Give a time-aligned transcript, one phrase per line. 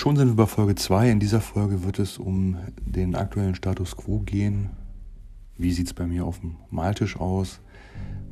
[0.00, 1.10] Schon sind wir bei Folge 2.
[1.10, 4.70] In dieser Folge wird es um den aktuellen Status quo gehen.
[5.58, 7.60] Wie sieht es bei mir auf dem Maltisch aus?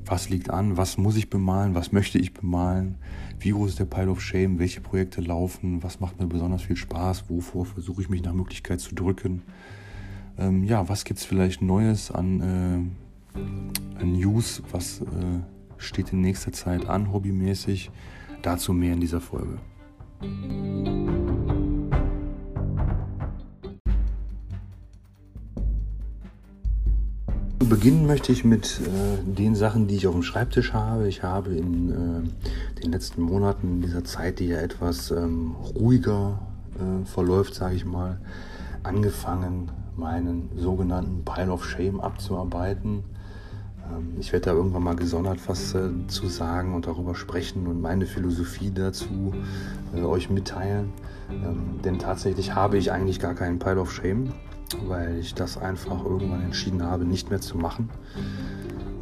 [0.07, 0.79] Was liegt an?
[0.79, 1.75] Was muss ich bemalen?
[1.75, 2.97] Was möchte ich bemalen?
[3.39, 4.59] Wie groß ist der Pile of Shame?
[4.59, 5.83] Welche Projekte laufen?
[5.83, 7.29] Was macht mir besonders viel Spaß?
[7.29, 9.43] Wovor versuche ich mich nach Möglichkeit zu drücken?
[10.39, 12.41] Ähm, ja, was gibt es vielleicht Neues an,
[13.37, 13.39] äh,
[14.01, 14.63] an News?
[14.73, 15.05] Was äh,
[15.77, 17.91] steht in nächster Zeit an, hobbymäßig?
[18.41, 19.59] Dazu mehr in dieser Folge.
[27.69, 31.07] Beginnen möchte ich mit äh, den Sachen, die ich auf dem Schreibtisch habe.
[31.07, 36.39] Ich habe in äh, den letzten Monaten, in dieser Zeit, die ja etwas ähm, ruhiger
[36.77, 38.21] äh, verläuft, sage ich mal,
[38.85, 43.05] angefangen, meinen sogenannten Pile of Shame abzuarbeiten.
[43.85, 47.83] Ähm, ich werde da irgendwann mal gesondert was äh, zu sagen und darüber sprechen und
[47.83, 49.35] meine Philosophie dazu
[49.95, 50.91] äh, euch mitteilen.
[51.31, 54.33] Ähm, denn tatsächlich habe ich eigentlich gar keinen Pile of Shame
[54.87, 57.91] weil ich das einfach irgendwann entschieden habe, nicht mehr zu machen.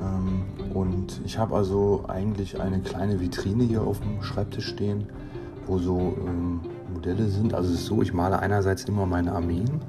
[0.01, 5.07] Ähm, und ich habe also eigentlich eine kleine Vitrine hier auf dem Schreibtisch stehen,
[5.67, 6.61] wo so ähm,
[6.93, 7.55] Modelle sind.
[7.55, 9.81] Also es ist so, ich male einerseits immer meine Armeen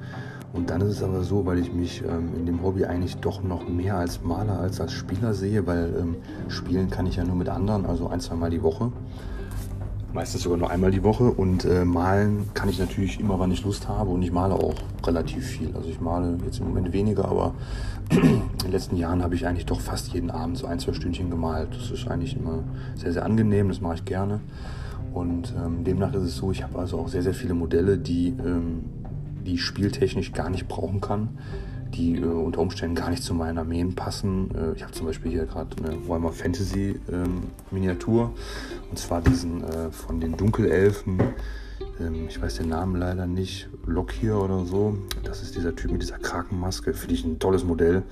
[0.54, 3.44] und dann ist es aber so, weil ich mich ähm, in dem Hobby eigentlich doch
[3.44, 6.16] noch mehr als Maler als als Spieler sehe, weil
[6.48, 8.92] spielen kann ich ja nur mit anderen, also ein, zwei Mal die Woche
[10.18, 11.26] meistens sogar nur einmal die Woche.
[11.26, 14.10] Und äh, malen kann ich natürlich immer, wann ich Lust habe.
[14.10, 14.74] Und ich male auch
[15.06, 15.76] relativ viel.
[15.76, 17.54] Also ich male jetzt im Moment weniger, aber
[18.10, 21.30] in den letzten Jahren habe ich eigentlich doch fast jeden Abend so ein, zwei Stündchen
[21.30, 21.70] gemalt.
[21.72, 22.64] Das ist eigentlich immer
[22.96, 23.68] sehr, sehr angenehm.
[23.68, 24.40] Das mache ich gerne.
[25.14, 28.30] Und ähm, demnach ist es so, ich habe also auch sehr, sehr viele Modelle, die,
[28.30, 28.86] ähm,
[29.46, 31.30] die ich spieltechnisch gar nicht brauchen kann
[31.94, 34.50] die äh, unter Umständen gar nicht zu meinen Armeen passen.
[34.56, 38.34] Äh, ich habe zum Beispiel hier gerade eine Warhammer Fantasy ähm, Miniatur
[38.90, 41.20] und zwar diesen äh, von den Dunkelelfen.
[42.00, 43.70] Ähm, ich weiß den Namen leider nicht.
[43.86, 44.98] Lockyer oder so.
[45.24, 46.94] Das ist dieser Typ mit dieser Krakenmaske.
[46.94, 48.04] Finde ich ein tolles Modell.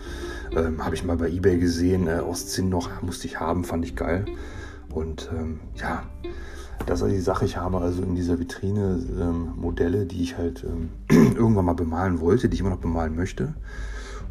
[0.56, 2.08] Ähm, habe ich mal bei eBay gesehen.
[2.08, 4.26] Äh, aus Zinn noch musste ich haben, fand ich geil.
[4.94, 6.04] Und ähm, ja,
[6.86, 7.46] das ist die Sache.
[7.46, 10.90] Ich habe also in dieser Vitrine ähm, Modelle, die ich halt ähm,
[11.36, 13.54] irgendwann mal bemalen wollte, die ich immer noch bemalen möchte.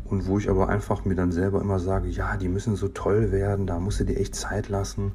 [0.05, 3.33] Und wo ich aber einfach mir dann selber immer sage, ja, die müssen so toll
[3.33, 5.13] werden, da musst du dir echt Zeit lassen.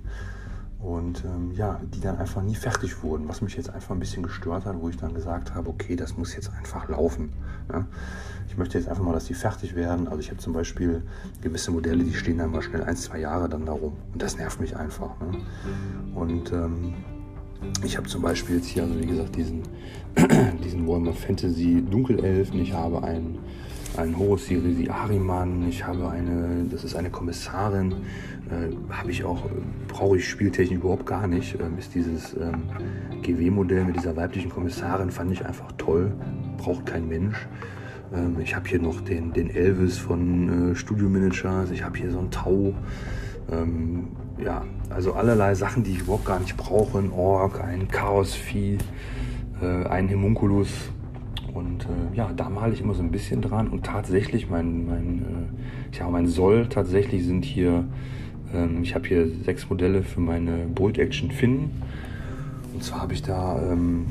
[0.79, 4.23] Und ähm, ja, die dann einfach nie fertig wurden, was mich jetzt einfach ein bisschen
[4.23, 7.34] gestört hat, wo ich dann gesagt habe, okay, das muss jetzt einfach laufen.
[7.72, 7.85] Ja?
[8.47, 10.07] Ich möchte jetzt einfach mal, dass die fertig werden.
[10.07, 11.03] Also ich habe zum Beispiel
[11.41, 13.94] gewisse Modelle, die stehen dann mal schnell ein, zwei Jahre dann darum.
[14.13, 15.12] Und das nervt mich einfach.
[15.19, 15.39] Ne?
[16.16, 16.94] Und ähm,
[17.83, 19.63] ich habe zum Beispiel jetzt hier, also wie gesagt, diesen,
[20.63, 22.59] diesen Warhammer Fantasy Dunkelelfen.
[22.61, 23.39] Ich habe einen,
[23.97, 25.67] einen Horus Sirisi Ariman.
[25.67, 27.91] Ich habe eine, das ist eine Kommissarin.
[28.49, 29.43] Äh, habe ich auch,
[29.87, 31.55] brauche ich Spieltechnik überhaupt gar nicht.
[31.59, 32.63] Ähm, ist dieses ähm,
[33.21, 36.11] GW-Modell mit dieser weiblichen Kommissarin, fand ich einfach toll.
[36.57, 37.47] Braucht kein Mensch.
[38.13, 41.71] Ähm, ich habe hier noch den, den Elvis von äh, Studio Managers.
[41.71, 42.73] Ich habe hier so ein Tau.
[43.51, 44.09] Ähm,
[44.43, 46.97] ja, also allerlei Sachen, die ich überhaupt gar nicht brauche.
[46.97, 48.77] Ein Ork, ein Chaosvieh,
[49.61, 50.69] äh, ein Hemunculus.
[51.53, 53.69] Und äh, ja, da male ich immer so ein bisschen dran.
[53.69, 55.51] Und tatsächlich, mein, mein,
[55.94, 57.85] äh, habe mein Soll, tatsächlich sind hier,
[58.53, 61.71] ähm, ich habe hier sechs Modelle für meine Bolt Action Finnen.
[62.73, 64.06] Und zwar habe ich da ähm,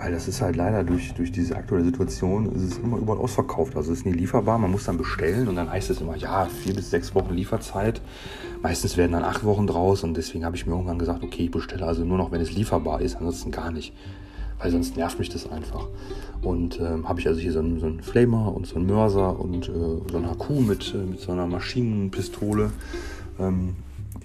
[0.00, 3.76] weil das ist halt leider durch, durch diese aktuelle Situation, ist es immer überall ausverkauft.
[3.76, 6.46] Also es ist nie lieferbar, man muss dann bestellen und dann heißt es immer, ja,
[6.46, 8.00] vier bis sechs Wochen Lieferzeit.
[8.62, 11.50] Meistens werden dann acht Wochen draus und deswegen habe ich mir irgendwann gesagt, okay, ich
[11.50, 13.94] bestelle also nur noch, wenn es lieferbar ist, ansonsten gar nicht.
[14.58, 15.88] Weil sonst nervt mich das einfach.
[16.42, 19.40] Und ähm, habe ich also hier so einen, so einen Flamer und so einen Mörser
[19.40, 22.70] und äh, so einen Akku mit, äh, mit so einer Maschinenpistole.
[23.38, 23.76] Ähm,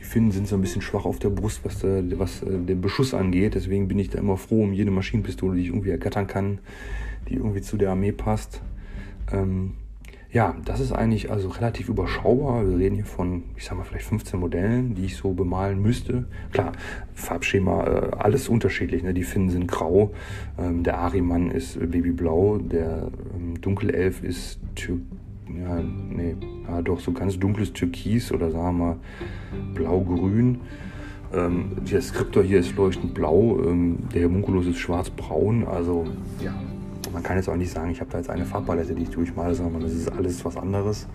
[0.02, 3.14] Finnen sind so ein bisschen schwach auf der Brust, was, äh, was äh, den Beschuss
[3.14, 3.56] angeht.
[3.56, 6.60] Deswegen bin ich da immer froh um jede Maschinenpistole, die ich irgendwie ergattern kann,
[7.30, 8.62] die irgendwie zu der Armee passt.
[9.32, 9.74] Ähm,
[10.36, 12.68] ja, das ist eigentlich also relativ überschaubar.
[12.68, 16.26] Wir reden hier von, ich sag mal, vielleicht 15 Modellen, die ich so bemalen müsste.
[16.52, 16.74] Klar,
[17.14, 19.02] Farbschema, äh, alles unterschiedlich.
[19.02, 19.14] Ne?
[19.14, 20.12] Die Finnen sind grau,
[20.60, 25.00] ähm, der Ariman ist babyblau, der ähm, Dunkelelf ist Tür
[25.48, 26.36] ja, nee,
[26.68, 28.98] ja, doch so ganz dunkles Türkis oder sagen wir mal
[29.74, 30.60] blau-grün.
[31.34, 35.66] Ähm, der Skriptor hier ist leuchtend blau, ähm, der Homunculus ist schwarz-braun.
[35.66, 36.08] Also
[36.44, 36.54] ja,
[37.12, 39.56] man kann jetzt auch nicht sagen, ich habe da jetzt eine Farbpalette, die ich durchmale,
[39.56, 41.08] sondern das ist alles was anderes.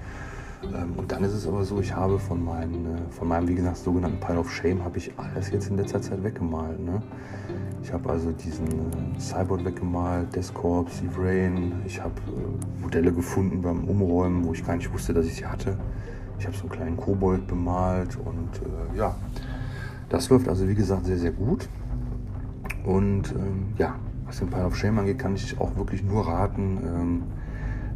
[0.63, 3.55] Ähm, und dann ist es aber so, ich habe von, meinen, äh, von meinem, wie
[3.55, 6.79] gesagt, sogenannten Pile of Shame, habe ich alles jetzt in letzter Zeit weggemalt.
[6.81, 7.03] Ne?
[7.83, 11.73] Ich habe also diesen äh, Cyborg weggemalt, Descorp, Rain.
[11.87, 15.47] Ich habe äh, Modelle gefunden beim Umräumen, wo ich gar nicht wusste, dass ich sie
[15.47, 15.79] hatte.
[16.39, 19.15] Ich habe so einen kleinen Kobold bemalt und äh, ja,
[20.09, 21.69] das läuft also wie gesagt sehr, sehr gut.
[22.85, 23.95] Und ähm, ja,
[24.31, 27.23] was den Pile of Shame angeht, kann ich auch wirklich nur raten, ähm,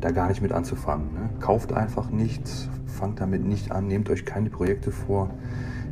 [0.00, 1.12] da gar nicht mit anzufangen.
[1.12, 1.30] Ne?
[1.38, 5.30] Kauft einfach nichts, fangt damit nicht an, nehmt euch keine Projekte vor,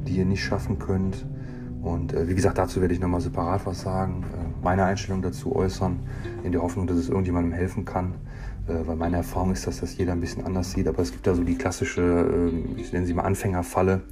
[0.04, 1.24] die ihr nicht schaffen könnt.
[1.80, 5.54] Und äh, wie gesagt, dazu werde ich nochmal separat was sagen, äh, meine Einstellung dazu
[5.54, 6.00] äußern,
[6.42, 8.14] in der Hoffnung, dass es irgendjemandem helfen kann.
[8.66, 10.88] Äh, weil meine Erfahrung ist, dass das jeder ein bisschen anders sieht.
[10.88, 14.02] Aber es gibt da so die klassische, äh, ich nenne sie mal Anfängerfalle,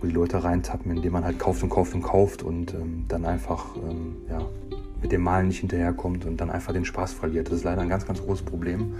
[0.00, 3.24] wo die Leute reintappen, indem man halt kauft und kauft und kauft und ähm, dann
[3.24, 4.38] einfach ähm, ja,
[5.02, 7.48] mit dem Malen nicht hinterherkommt und dann einfach den Spaß verliert.
[7.48, 8.94] Das ist leider ein ganz, ganz großes Problem,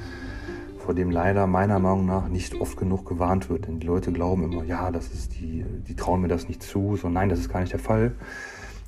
[0.79, 3.67] vor dem leider meiner Meinung nach nicht oft genug gewarnt wird.
[3.67, 6.97] Denn die Leute glauben immer, ja, das ist die, die trauen mir das nicht zu.
[6.97, 8.15] So, nein, das ist gar nicht der Fall.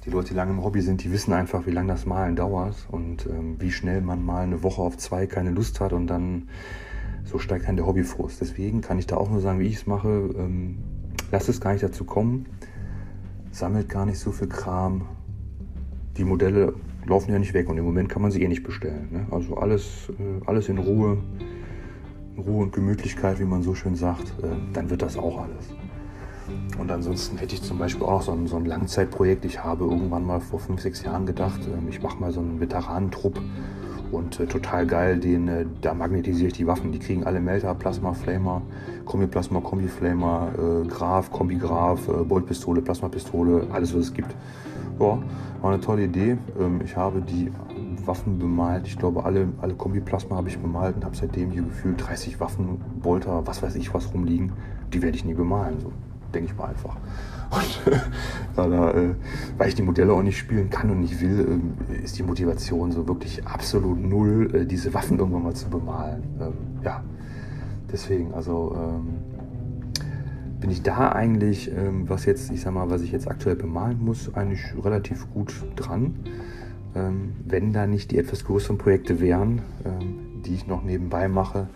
[0.05, 2.89] Die Leute, die lange im Hobby sind, die wissen einfach, wie lange das Malen dauert
[2.91, 6.49] und ähm, wie schnell man mal eine Woche auf zwei keine Lust hat und dann
[7.25, 8.41] so steigt dann der Hobbyfrust.
[8.41, 10.09] Deswegen kann ich da auch nur sagen, wie ich es mache.
[10.37, 10.79] Ähm,
[11.31, 12.47] lasst es gar nicht dazu kommen.
[13.53, 15.07] Sammelt gar nicht so viel Kram.
[16.17, 16.75] Die Modelle
[17.07, 19.09] laufen ja nicht weg und im Moment kann man sie eh nicht bestellen.
[19.11, 19.27] Ne?
[19.31, 21.19] Also alles, äh, alles in Ruhe,
[22.37, 25.75] Ruhe und Gemütlichkeit, wie man so schön sagt, äh, dann wird das auch alles.
[26.79, 29.45] Und ansonsten hätte ich zum Beispiel auch so ein, so ein Langzeitprojekt.
[29.45, 32.61] Ich habe irgendwann mal vor fünf, sechs Jahren gedacht, äh, ich mache mal so einen
[32.61, 33.41] Veteranentrupp
[34.13, 36.93] und äh, total geil, den, äh, da magnetisiere ich die Waffen.
[36.93, 38.63] Die kriegen alle Melter, Plasma Flamer,
[39.07, 40.53] Kombi-Plasma, Kombi-Flamer,
[40.85, 44.35] äh, Graf, Kombi-Graf, äh, Boltpistole, Plasmapistole, alles was es gibt.
[45.03, 45.19] Ja,
[45.63, 46.37] war eine tolle Idee.
[46.61, 47.51] Ähm, ich habe die
[48.05, 48.87] Waffen bemalt.
[48.87, 52.81] Ich glaube, alle, alle Kombi-Plasma habe ich bemalt und habe seitdem hier gefühlt 30 Waffen,
[53.03, 54.53] Bolter, was weiß ich was rumliegen.
[54.93, 55.81] Die werde ich nie bemalen.
[55.81, 55.91] So
[56.33, 56.97] denke ich mal einfach.
[57.53, 58.01] Und,
[58.57, 59.15] weil, äh,
[59.59, 61.61] weil ich die Modelle auch nicht spielen kann und nicht will,
[61.91, 66.23] äh, ist die Motivation so wirklich absolut null, äh, diese Waffen irgendwann mal zu bemalen.
[66.41, 67.03] Ähm, ja,
[67.93, 69.32] deswegen, also ähm,
[70.63, 74.03] bin ich da eigentlich, ähm, was jetzt, ich sag mal, was ich jetzt aktuell bemalen
[74.03, 76.15] muss, eigentlich relativ gut dran.
[76.95, 81.67] Ähm, wenn da nicht die etwas größeren Projekte wären, ähm, die ich noch nebenbei mache.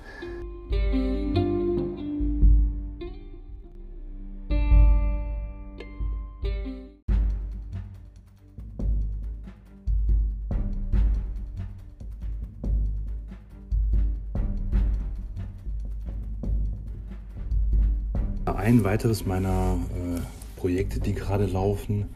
[18.66, 20.20] Ein weiteres meiner äh,
[20.58, 22.06] Projekte, die gerade laufen,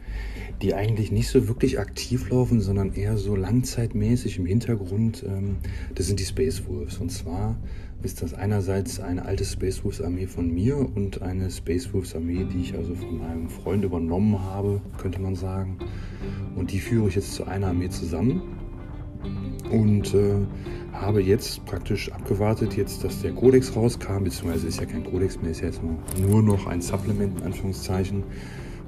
[0.61, 5.59] die eigentlich nicht so wirklich aktiv laufen, sondern eher so langzeitmäßig im Hintergrund, ähm,
[5.95, 6.97] das sind die Space Wolves.
[6.97, 7.55] Und zwar
[8.03, 12.45] ist das einerseits eine alte Space Wolves Armee von mir und eine Space Wolves Armee,
[12.53, 15.77] die ich also von meinem Freund übernommen habe, könnte man sagen.
[16.57, 18.60] Und die führe ich jetzt zu einer Armee zusammen.
[19.71, 20.35] Und äh,
[20.93, 25.51] habe jetzt praktisch abgewartet, jetzt, dass der Codex rauskam, beziehungsweise ist ja kein Codex mehr,
[25.51, 25.81] ist ja jetzt
[26.19, 28.23] nur noch ein Supplement in Anführungszeichen.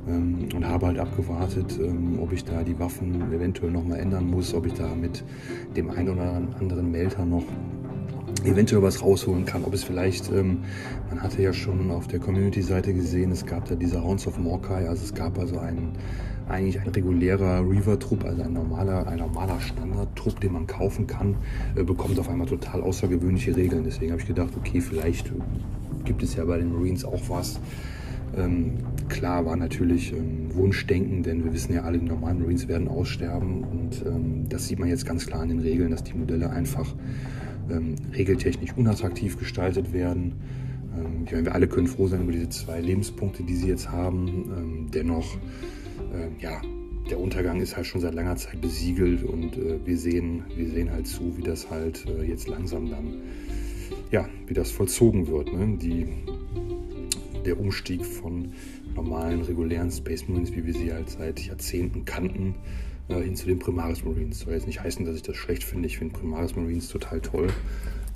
[0.07, 4.53] Ähm, und habe halt abgewartet, ähm, ob ich da die Waffen eventuell nochmal ändern muss,
[4.53, 5.23] ob ich da mit
[5.77, 7.45] dem einen oder anderen Melter noch
[8.43, 10.59] eventuell was rausholen kann, ob es vielleicht, ähm,
[11.09, 14.87] man hatte ja schon auf der Community-Seite gesehen, es gab da diese Hounds of Morkai,
[14.89, 15.93] also es gab also einen
[16.49, 21.35] eigentlich ein regulärer Reaver-Trupp, also ein normaler, ein normaler Standard-Trupp, den man kaufen kann,
[21.75, 23.83] äh, bekommt auf einmal total außergewöhnliche Regeln.
[23.83, 25.31] Deswegen habe ich gedacht, okay, vielleicht
[26.05, 27.59] gibt es ja bei den Marines auch was.
[28.35, 28.73] Ähm,
[29.09, 33.63] klar war natürlich ähm, Wunschdenken, denn wir wissen ja alle, die normalen Marines werden aussterben
[33.63, 36.95] und ähm, das sieht man jetzt ganz klar an den Regeln, dass die Modelle einfach
[37.69, 40.33] ähm, regeltechnisch unattraktiv gestaltet werden.
[40.97, 43.91] Ähm, ich meine, wir alle können froh sein über diese zwei Lebenspunkte, die sie jetzt
[43.91, 44.27] haben.
[44.27, 45.37] Ähm, dennoch
[46.13, 46.61] äh, ja,
[47.09, 50.91] der Untergang ist halt schon seit langer Zeit besiegelt und äh, wir, sehen, wir sehen
[50.91, 53.21] halt zu, wie das halt äh, jetzt langsam dann,
[54.11, 55.51] ja, wie das vollzogen wird.
[55.51, 55.77] Ne?
[55.77, 56.07] Die,
[57.45, 58.53] der Umstieg von
[58.95, 62.55] normalen, regulären Space Marines, wie wir sie halt seit Jahrzehnten kannten,
[63.09, 64.39] äh, hin zu den Primaris Marines.
[64.39, 65.87] Soll jetzt nicht heißen, dass ich das schlecht finde.
[65.87, 67.49] Ich finde Primaris Marines total toll.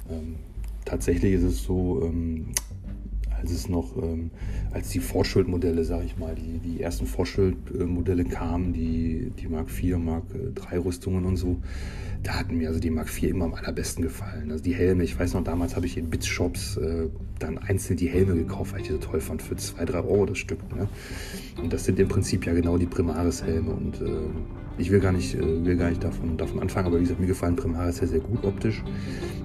[0.09, 0.35] Ähm,
[0.85, 2.53] tatsächlich ist es so, ähm,
[3.39, 4.31] als es noch, ähm,
[4.71, 9.97] als die Fortschrittmodelle, sage ich mal, die, die ersten Fortschrittmodelle kamen, die, die Mark IV,
[9.97, 11.57] Mark III Rüstungen und so,
[12.23, 14.51] da hatten mir also die Mark IV immer am allerbesten gefallen.
[14.51, 17.07] Also die Helme, ich weiß noch, damals habe ich in Bitshops äh,
[17.39, 20.25] dann einzeln die Helme gekauft, weil ich die so toll fand, für 2, 3 Euro
[20.25, 20.59] das Stück.
[20.75, 20.87] Ne?
[21.61, 24.05] Und das sind im Prinzip ja genau die Primaris-Helme und äh,
[24.77, 27.27] ich will gar nicht, äh, will gar nicht davon, davon anfangen, aber wie gesagt, mir
[27.27, 28.83] gefallen Primaris sehr, sehr gut optisch.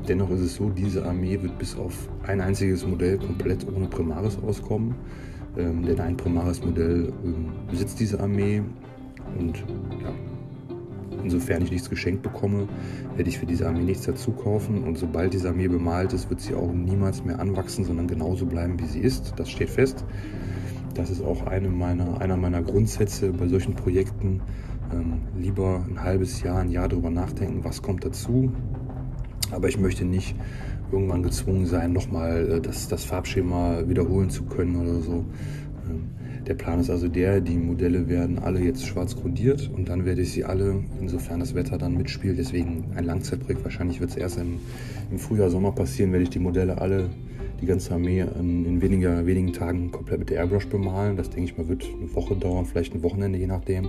[0.08, 4.38] Dennoch ist es so, diese Armee wird bis auf ein einziges Modell komplett ohne Primaris
[4.38, 4.94] auskommen.
[5.56, 8.62] Ähm, denn ein Primaris-Modell ähm, besitzt diese Armee
[9.38, 9.58] und
[10.02, 10.12] ja,
[11.22, 12.68] insofern ich nichts geschenkt bekomme,
[13.16, 14.82] werde ich für diese Armee nichts dazu kaufen.
[14.82, 18.78] Und sobald diese Armee bemalt ist, wird sie auch niemals mehr anwachsen, sondern genauso bleiben,
[18.80, 19.34] wie sie ist.
[19.36, 20.04] Das steht fest.
[20.94, 24.40] Das ist auch eine meiner, einer meiner Grundsätze bei solchen Projekten,
[24.92, 28.52] Ähm, lieber ein halbes Jahr, ein Jahr darüber nachdenken, was kommt dazu.
[29.50, 30.34] Aber ich möchte nicht
[30.90, 35.24] irgendwann gezwungen sein, nochmal äh, das, das Farbschema wiederholen zu können oder so.
[35.88, 36.10] Ähm,
[36.46, 40.22] der Plan ist also der, die Modelle werden alle jetzt schwarz grundiert und dann werde
[40.22, 44.38] ich sie alle, insofern das Wetter dann mitspielt, deswegen ein Langzeitprojekt, wahrscheinlich wird es erst
[44.38, 44.58] im,
[45.12, 47.10] im, Frühjahr, Sommer passieren, werde ich die Modelle alle,
[47.60, 51.16] die ganze Armee in, in weniger, wenigen Tagen komplett mit der Airbrush bemalen.
[51.16, 53.88] Das denke ich mal wird eine Woche dauern, vielleicht ein Wochenende, je nachdem.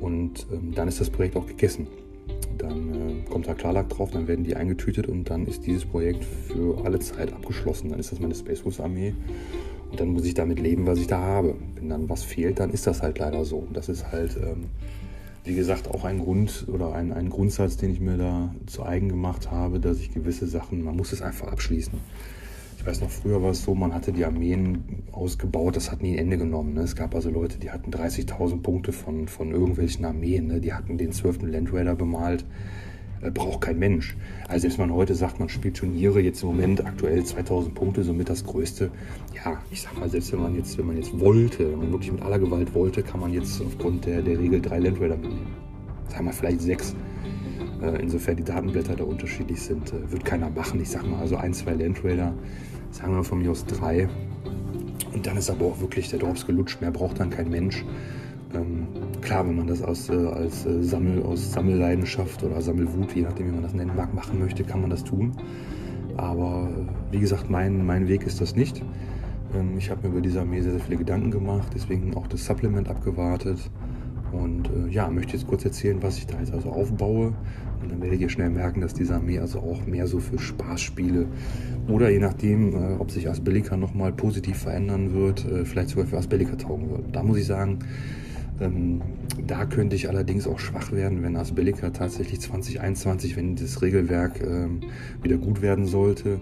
[0.00, 1.86] Und ähm, dann ist das Projekt auch gegessen.
[2.58, 6.24] Dann äh, kommt da Klarlack drauf, dann werden die eingetütet und dann ist dieses Projekt
[6.24, 7.90] für alle Zeit abgeschlossen.
[7.90, 9.14] Dann ist das meine Space Force Armee
[9.90, 11.54] und dann muss ich damit leben, was ich da habe.
[11.74, 13.58] Wenn dann was fehlt, dann ist das halt leider so.
[13.58, 14.66] Und das ist halt, ähm,
[15.44, 19.08] wie gesagt, auch ein Grund oder ein, ein Grundsatz, den ich mir da zu eigen
[19.08, 21.92] gemacht habe, dass ich gewisse Sachen, man muss es einfach abschließen.
[22.84, 26.12] Ich weiß noch, früher war es so, man hatte die Armeen ausgebaut, das hat nie
[26.12, 26.74] ein Ende genommen.
[26.74, 26.82] Ne?
[26.82, 30.60] Es gab also Leute, die hatten 30.000 Punkte von, von irgendwelchen Armeen, ne?
[30.60, 31.44] die hatten den 12.
[31.44, 32.44] Land Raider bemalt
[33.22, 34.18] äh, braucht kein Mensch.
[34.48, 38.04] Also selbst wenn man heute sagt, man spielt Turniere, jetzt im Moment aktuell 2000 Punkte,
[38.04, 38.90] somit das Größte.
[39.34, 42.12] Ja, ich sag mal, selbst wenn man jetzt, wenn man jetzt wollte, wenn man wirklich
[42.12, 45.56] mit aller Gewalt wollte, kann man jetzt aufgrund der, der Regel drei Landraider mitnehmen.
[46.10, 46.94] Sagen wir vielleicht sechs.
[47.82, 50.80] Äh, insofern die Datenblätter da unterschiedlich sind, äh, wird keiner machen.
[50.80, 52.34] Ich sag mal, also ein, zwei Landraider,
[52.94, 54.08] sagen wir von mir aus drei.
[55.12, 57.84] Und dann ist aber auch wirklich der Drops gelutscht, mehr braucht dann kein Mensch.
[58.54, 58.86] Ähm,
[59.20, 63.48] klar, wenn man das aus, äh, als äh, Sammel, aus Sammelleidenschaft oder Sammelwut, je nachdem,
[63.48, 65.32] wie man das nennen mag, machen möchte, kann man das tun.
[66.16, 68.80] Aber äh, wie gesagt, mein, mein Weg ist das nicht.
[69.54, 72.44] Ähm, ich habe mir über diese Armee sehr, sehr viele Gedanken gemacht, deswegen auch das
[72.44, 73.58] Supplement abgewartet.
[74.42, 77.34] Und äh, ja, möchte jetzt kurz erzählen, was ich da jetzt also aufbaue.
[77.82, 81.26] Und dann werdet ihr schnell merken, dass diese Armee also auch mehr so für Spaßspiele
[81.88, 86.16] oder je nachdem, äh, ob sich Asbellica nochmal positiv verändern wird, äh, vielleicht sogar für
[86.16, 87.14] Asbellica taugen wird.
[87.14, 87.80] Da muss ich sagen,
[88.60, 89.02] ähm,
[89.46, 94.80] da könnte ich allerdings auch schwach werden, wenn Asbellica tatsächlich 2021, wenn das Regelwerk ähm,
[95.22, 96.40] wieder gut werden sollte,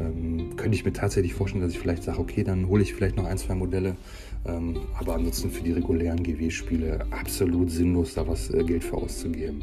[0.00, 3.16] ähm, könnte ich mir tatsächlich vorstellen, dass ich vielleicht sage, okay, dann hole ich vielleicht
[3.16, 3.96] noch ein, zwei Modelle.
[4.44, 9.62] Ähm, aber ansonsten für die regulären GW-Spiele absolut sinnlos, da was äh, Geld für auszugeben.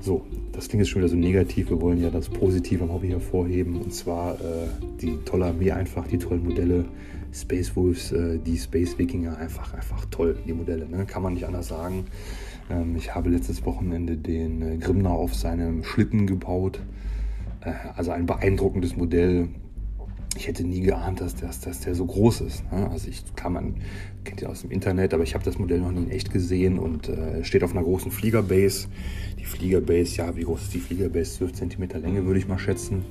[0.00, 1.70] So, das klingt jetzt schon wieder so negativ.
[1.70, 3.80] Wir wollen ja das Positive am Hobby hervorheben.
[3.80, 4.68] Und zwar äh,
[5.00, 6.84] die tolle Armee einfach, die tollen Modelle,
[7.32, 10.88] Space Wolves, äh, die Space Wikinger, einfach, einfach toll, die Modelle.
[10.88, 11.06] Ne?
[11.06, 12.06] Kann man nicht anders sagen.
[12.70, 16.80] Ähm, ich habe letztes Wochenende den äh, Grimner auf seinem Schlitten gebaut.
[17.62, 19.48] Äh, also ein beeindruckendes Modell.
[20.36, 22.70] Ich hätte nie geahnt, dass, das, dass der so groß ist.
[22.70, 22.88] Ne?
[22.90, 23.76] Also ich kann man,
[24.24, 26.78] kennt ihr aus dem Internet, aber ich habe das Modell noch nie in echt gesehen
[26.78, 28.88] und äh, steht auf einer großen Fliegerbase.
[29.38, 31.38] Die Fliegerbase, ja, wie groß ist die Fliegerbase?
[31.38, 33.04] 12 cm Länge würde ich mal schätzen.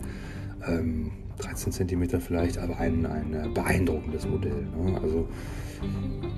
[0.67, 4.67] Ähm, 13 cm vielleicht, aber ein, ein äh, beeindruckendes Modell.
[4.77, 4.99] Ne?
[5.01, 5.27] Also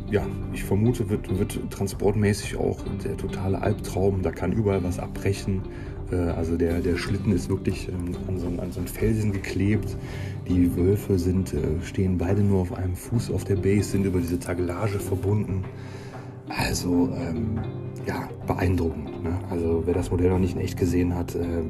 [0.10, 4.22] ja, ich vermute, wird, wird transportmäßig auch der totale Albtraum.
[4.22, 5.62] Da kann überall was abbrechen.
[6.12, 9.96] Äh, also der, der Schlitten ist wirklich ähm, an so, an so einen Felsen geklebt.
[10.48, 14.20] Die Wölfe sind, äh, stehen beide nur auf einem Fuß auf der Base, sind über
[14.20, 15.64] diese Tagelage verbunden.
[16.50, 17.60] Also ähm,
[18.06, 19.24] ja, beeindruckend.
[19.24, 19.38] Ne?
[19.50, 21.64] Also wer das Modell noch nicht in echt gesehen hat, äh,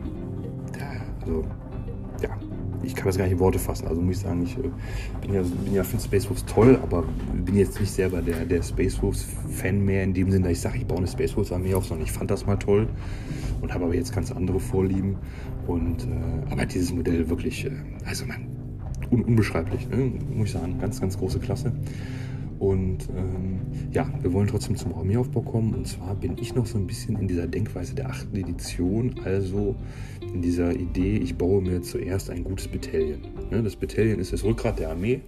[1.22, 1.44] also
[2.88, 3.88] ich kann das gar nicht in Worte fassen.
[3.88, 4.70] Also muss ich sagen, ich äh,
[5.22, 7.03] bin ja, bin ja für Wolves toll, aber
[7.34, 10.62] bin jetzt nicht selber der, der Space Wolves Fan mehr in dem Sinne, dass ich
[10.62, 12.88] sage, ich baue eine Space Wolves Armee auf, sondern ich fand das mal toll
[13.62, 15.17] und habe aber jetzt ganz andere Vorlieben.
[15.67, 17.72] Und äh, aber dieses Modell wirklich, äh,
[18.06, 18.48] also man,
[19.12, 20.12] un unbeschreiblich, ne?
[20.34, 21.74] muss ich sagen, ganz, ganz große Klasse.
[22.59, 23.59] Und ähm,
[23.91, 25.73] ja, wir wollen trotzdem zum Armeeaufbau kommen.
[25.73, 29.75] Und zwar bin ich noch so ein bisschen in dieser Denkweise der achten Edition, also
[30.33, 33.19] in dieser Idee, ich baue mir zuerst ein gutes Battalion.
[33.51, 35.21] Ne, das Battalion ist das Rückgrat der Armee.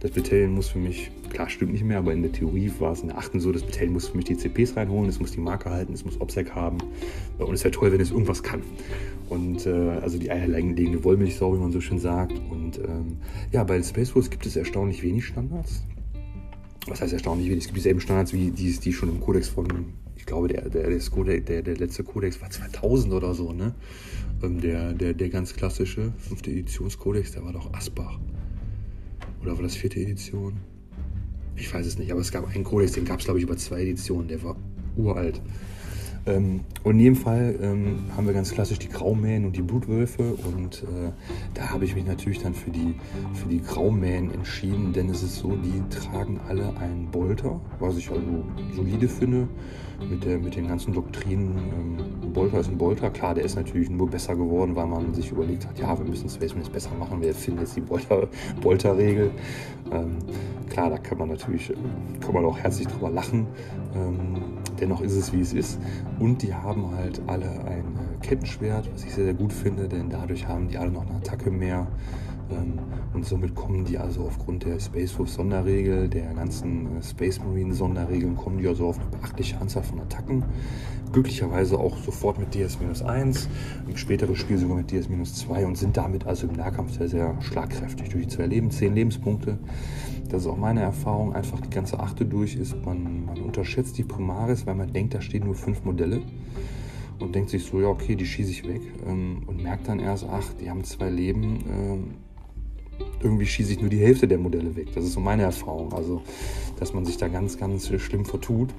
[0.00, 3.00] Das Battalion muss für mich, klar stimmt nicht mehr, aber in der Theorie war es
[3.00, 5.40] in der achten so, das Battalion muss für mich die CPs reinholen, es muss die
[5.40, 6.78] Marke halten, es muss OPSEC haben.
[7.38, 8.62] Und es wäre toll, wenn es irgendwas kann.
[9.30, 9.70] Und äh,
[10.02, 12.34] also die eierlegende Wollmilchsau, wie man so schön sagt.
[12.50, 13.16] Und ähm,
[13.52, 15.84] ja, bei Space Force gibt es erstaunlich wenig Standards
[16.86, 19.66] was heißt erstaunlich wenig, es gibt dieselben Standards wie die, die schon im Kodex von,
[20.16, 23.74] ich glaube, der, der, der, der letzte Kodex war 2000 oder so, ne?
[24.42, 28.18] Ähm, der, der, der ganz klassische, fünfte Editionskodex, der war doch Asbach.
[29.42, 30.54] Oder war das vierte Edition?
[31.56, 33.56] Ich weiß es nicht, aber es gab einen Kodex, den gab es, glaube ich, über
[33.56, 34.56] zwei Editionen, der war
[34.96, 35.40] uralt.
[36.26, 40.34] Ähm, und in jedem Fall ähm, haben wir ganz klassisch die Graumähen und die Blutwölfe
[40.34, 41.12] und äh,
[41.52, 42.94] da habe ich mich natürlich dann für die,
[43.34, 48.10] für die Graumähen entschieden, denn es ist so, die tragen alle einen Bolter, was ich
[48.10, 49.48] also solide finde
[50.08, 51.56] mit, der, mit den ganzen Doktrinen.
[51.56, 55.30] Ähm, Bolter ist ein Bolter, klar, der ist natürlich nur besser geworden, weil man sich
[55.30, 58.28] überlegt hat, ja, wir müssen Space Marines besser machen, wir finden jetzt die Bolter,
[58.60, 59.30] Bolter-Regel.
[59.92, 60.16] Ähm,
[60.70, 61.72] klar, da kann man natürlich,
[62.20, 63.46] kann man auch herzlich drüber lachen.
[63.94, 64.42] Ähm,
[64.80, 65.78] dennoch ist es, wie es ist.
[66.18, 67.84] Und die haben halt alle ein
[68.22, 71.50] Kettenschwert, was ich sehr, sehr gut finde, denn dadurch haben die alle noch eine Attacke
[71.50, 71.86] mehr.
[72.50, 72.78] Ähm,
[73.12, 77.74] und somit kommen die also aufgrund der Space Wolf Sonderregel, der ganzen äh, Space Marine
[77.74, 80.44] Sonderregeln, kommen die also auf eine beachtliche Anzahl von Attacken.
[81.14, 83.46] Glücklicherweise auch sofort mit DS-1,
[83.88, 88.08] im späteren Spiel sogar mit DS-2 und sind damit also im Nahkampf sehr, sehr schlagkräftig.
[88.08, 89.58] Durch die zwei Leben, zehn Lebenspunkte.
[90.28, 91.32] Das ist auch meine Erfahrung.
[91.32, 95.20] Einfach die ganze Achte durch ist, man, man unterschätzt die Primaris, weil man denkt, da
[95.20, 96.20] stehen nur fünf Modelle
[97.20, 100.26] und denkt sich so, ja, okay, die schieße ich weg ähm, und merkt dann erst,
[100.28, 101.64] ach, die haben zwei Leben.
[101.70, 102.04] Ähm,
[103.22, 104.88] irgendwie schieße ich nur die Hälfte der Modelle weg.
[104.96, 105.92] Das ist so meine Erfahrung.
[105.92, 106.22] Also,
[106.80, 108.74] dass man sich da ganz, ganz schlimm vertut.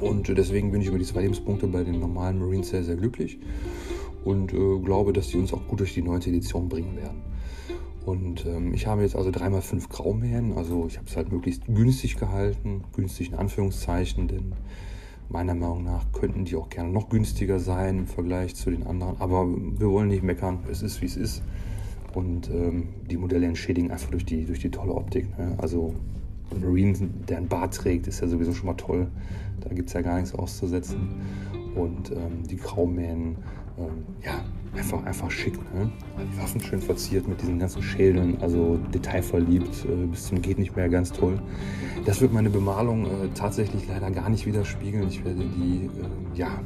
[0.00, 3.38] Und deswegen bin ich über die zwei Lebenspunkte bei den normalen Marines sehr, sehr glücklich
[4.24, 7.22] und äh, glaube, dass die uns auch gut durch die neunte Edition bringen werden.
[8.04, 12.16] Und ähm, ich habe jetzt also 3x5 Graumähen, also ich habe es halt möglichst günstig
[12.16, 14.52] gehalten, günstig in Anführungszeichen, denn
[15.28, 19.16] meiner Meinung nach könnten die auch gerne noch günstiger sein im Vergleich zu den anderen.
[19.20, 21.42] Aber wir wollen nicht meckern, es ist wie es ist.
[22.14, 25.36] Und ähm, die Modelle entschädigen einfach durch die, durch die tolle Optik.
[25.38, 25.54] Ne?
[25.58, 25.94] Also
[26.60, 26.96] Marine,
[27.28, 29.08] der ein Bart trägt, ist ja sowieso schon mal toll.
[29.60, 31.20] Da gibt es ja gar nichts auszusetzen.
[31.74, 33.36] Und ähm, die Graumähen,
[33.78, 34.44] ähm, ja,
[34.76, 35.54] einfach, einfach schick.
[35.74, 35.90] Ne?
[36.18, 40.76] Die Waffen schön verziert mit diesen ganzen Schädeln, also detailverliebt, äh, bis zum geht nicht
[40.76, 41.40] mehr, ganz toll.
[42.04, 45.08] Das wird meine Bemalung äh, tatsächlich leider gar nicht widerspiegeln.
[45.08, 46.60] Ich werde die, äh, ja,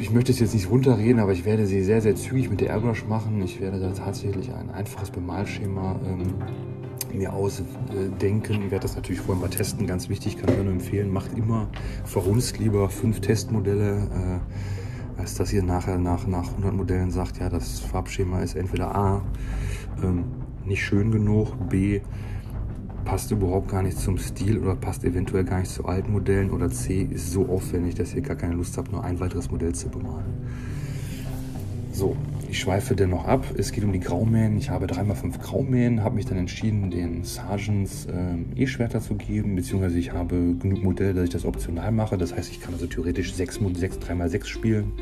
[0.00, 2.70] ich möchte es jetzt nicht runterreden, aber ich werde sie sehr, sehr zügig mit der
[2.70, 3.40] Airbrush machen.
[3.42, 6.34] Ich werde da tatsächlich ein einfaches Bemalschema ähm,
[7.14, 8.62] mir ausdenken.
[8.64, 11.12] Ich werde das natürlich vorher mal testen, ganz wichtig, kann ich nur empfehlen.
[11.12, 11.68] Macht immer
[12.04, 14.40] verrunzt lieber fünf Testmodelle,
[15.16, 18.94] äh, als dass ihr nachher nach, nach 100 Modellen sagt, ja, das Farbschema ist entweder
[18.94, 19.22] A,
[20.02, 20.24] ähm,
[20.64, 22.00] nicht schön genug, B,
[23.04, 26.70] passt überhaupt gar nicht zum Stil oder passt eventuell gar nicht zu alten Modellen oder
[26.70, 29.88] C ist so aufwendig, dass ihr gar keine Lust habt, nur ein weiteres Modell zu
[29.88, 30.26] bemalen.
[31.90, 32.16] So,
[32.48, 33.44] ich schweife dennoch ab.
[33.56, 34.56] Es geht um die Graumähen.
[34.56, 39.98] Ich habe 3x5 Graumähen, habe mich dann entschieden, den Sergeants äh, E-Schwerter zu geben, beziehungsweise
[39.98, 42.16] ich habe genug Modelle, dass ich das optional mache.
[42.16, 44.92] Das heißt, ich kann also theoretisch 6, 6 3x6 spielen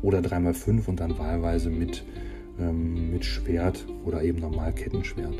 [0.00, 2.04] oder 3x5 und dann wahlweise mit,
[2.60, 5.34] ähm, mit Schwert oder eben normal Kettenschwert.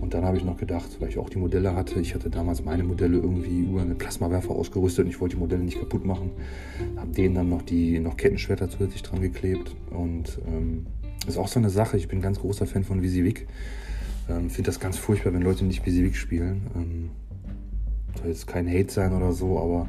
[0.00, 2.64] Und dann habe ich noch gedacht, weil ich auch die Modelle hatte, ich hatte damals
[2.64, 6.30] meine Modelle irgendwie über eine Plasmawerfer ausgerüstet und ich wollte die Modelle nicht kaputt machen.
[6.96, 9.76] Habe denen dann noch die noch Kettenschwerter zusätzlich dran geklebt.
[9.90, 10.86] Und ähm,
[11.26, 13.46] ist auch so eine Sache, ich bin ganz großer Fan von Visivik.
[14.28, 16.62] Ähm, Finde das ganz furchtbar, wenn Leute nicht Visivik spielen.
[16.74, 17.10] Ähm,
[18.18, 19.88] soll jetzt kein Hate sein oder so, aber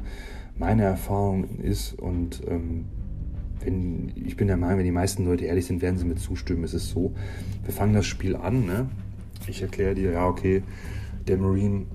[0.57, 2.85] meine Erfahrung ist und ähm,
[3.63, 6.63] wenn, ich bin der Meinung, wenn die meisten Leute ehrlich sind, werden sie mir zustimmen.
[6.63, 7.13] Es ist so,
[7.63, 8.89] wir fangen das Spiel an, ne?
[9.51, 10.63] Ich erkläre dir, ja, okay,
[11.27, 11.85] der Marine,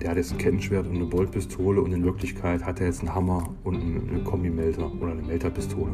[0.00, 3.14] der hat jetzt ein Kettenschwert und eine Boltpistole und in Wirklichkeit hat er jetzt einen
[3.14, 5.92] Hammer und eine Kombi-Melter oder eine Melterpistole.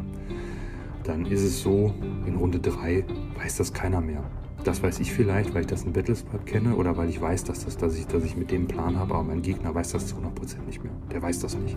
[1.03, 1.93] Dann ist es so,
[2.25, 3.03] in Runde 3
[3.35, 4.23] weiß das keiner mehr.
[4.63, 7.65] Das weiß ich vielleicht, weil ich das in Battlespot kenne oder weil ich weiß, dass,
[7.65, 10.15] das, dass, ich, dass ich mit dem Plan habe, aber mein Gegner weiß das zu
[10.15, 10.93] 100% nicht mehr.
[11.11, 11.75] Der weiß das nicht.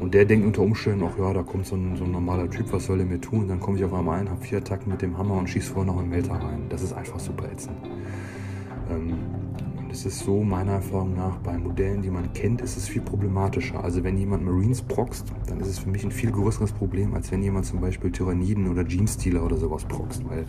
[0.00, 2.72] Und der denkt unter Umständen auch, ja, da kommt so ein, so ein normaler Typ,
[2.72, 3.48] was soll der mir tun?
[3.48, 5.92] Dann komme ich auf einmal ein, habe vier Attacken mit dem Hammer und schieße vorher
[5.92, 6.62] noch einen Melter rein.
[6.70, 7.76] Das ist einfach super ätzend.
[8.90, 9.18] Ähm,
[9.78, 13.02] und es ist so, meiner Erfahrung nach, bei Modellen, die man kennt, ist es viel
[13.02, 13.84] problematischer.
[13.84, 17.30] Also wenn jemand Marines proxt, dann ist es für mich ein viel größeres Problem, als
[17.30, 20.26] wenn jemand zum Beispiel Tyranniden oder Jeans-Stealer oder sowas proxt.
[20.28, 20.46] Weil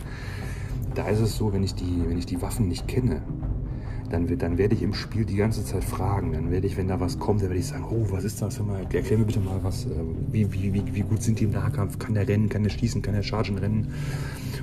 [0.94, 3.22] da ist es so, wenn ich die, wenn ich die Waffen nicht kenne,
[4.12, 6.32] dann, dann werde ich im Spiel die ganze Zeit fragen.
[6.32, 8.60] Dann werde ich, wenn da was kommt, dann werde ich sagen, oh, was ist das?
[8.60, 9.86] Mal, erklär mir bitte mal was.
[9.86, 9.90] Äh,
[10.30, 11.98] wie, wie, wie, wie gut sind die im Nahkampf?
[11.98, 12.48] Kann der rennen?
[12.48, 13.00] Kann der schießen?
[13.00, 13.88] Kann der chargen rennen?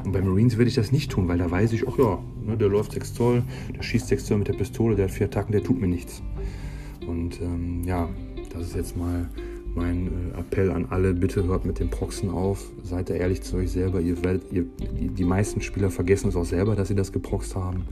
[0.05, 2.57] Und bei Marines würde ich das nicht tun, weil da weiß ich, ach ja, ne,
[2.57, 3.43] der läuft 6 Zoll,
[3.75, 6.21] der schießt 6 Zoll mit der Pistole, der hat vier Attacken, der tut mir nichts.
[7.07, 8.07] Und ähm, ja,
[8.53, 9.27] das ist jetzt mal
[9.73, 13.57] mein äh, Appell an alle, bitte hört mit den Proxen auf, seid da ehrlich zu
[13.57, 13.99] euch selber.
[13.99, 14.65] Ihr werdet, ihr,
[14.99, 17.85] die, die meisten Spieler vergessen es auch selber, dass sie das geproxt haben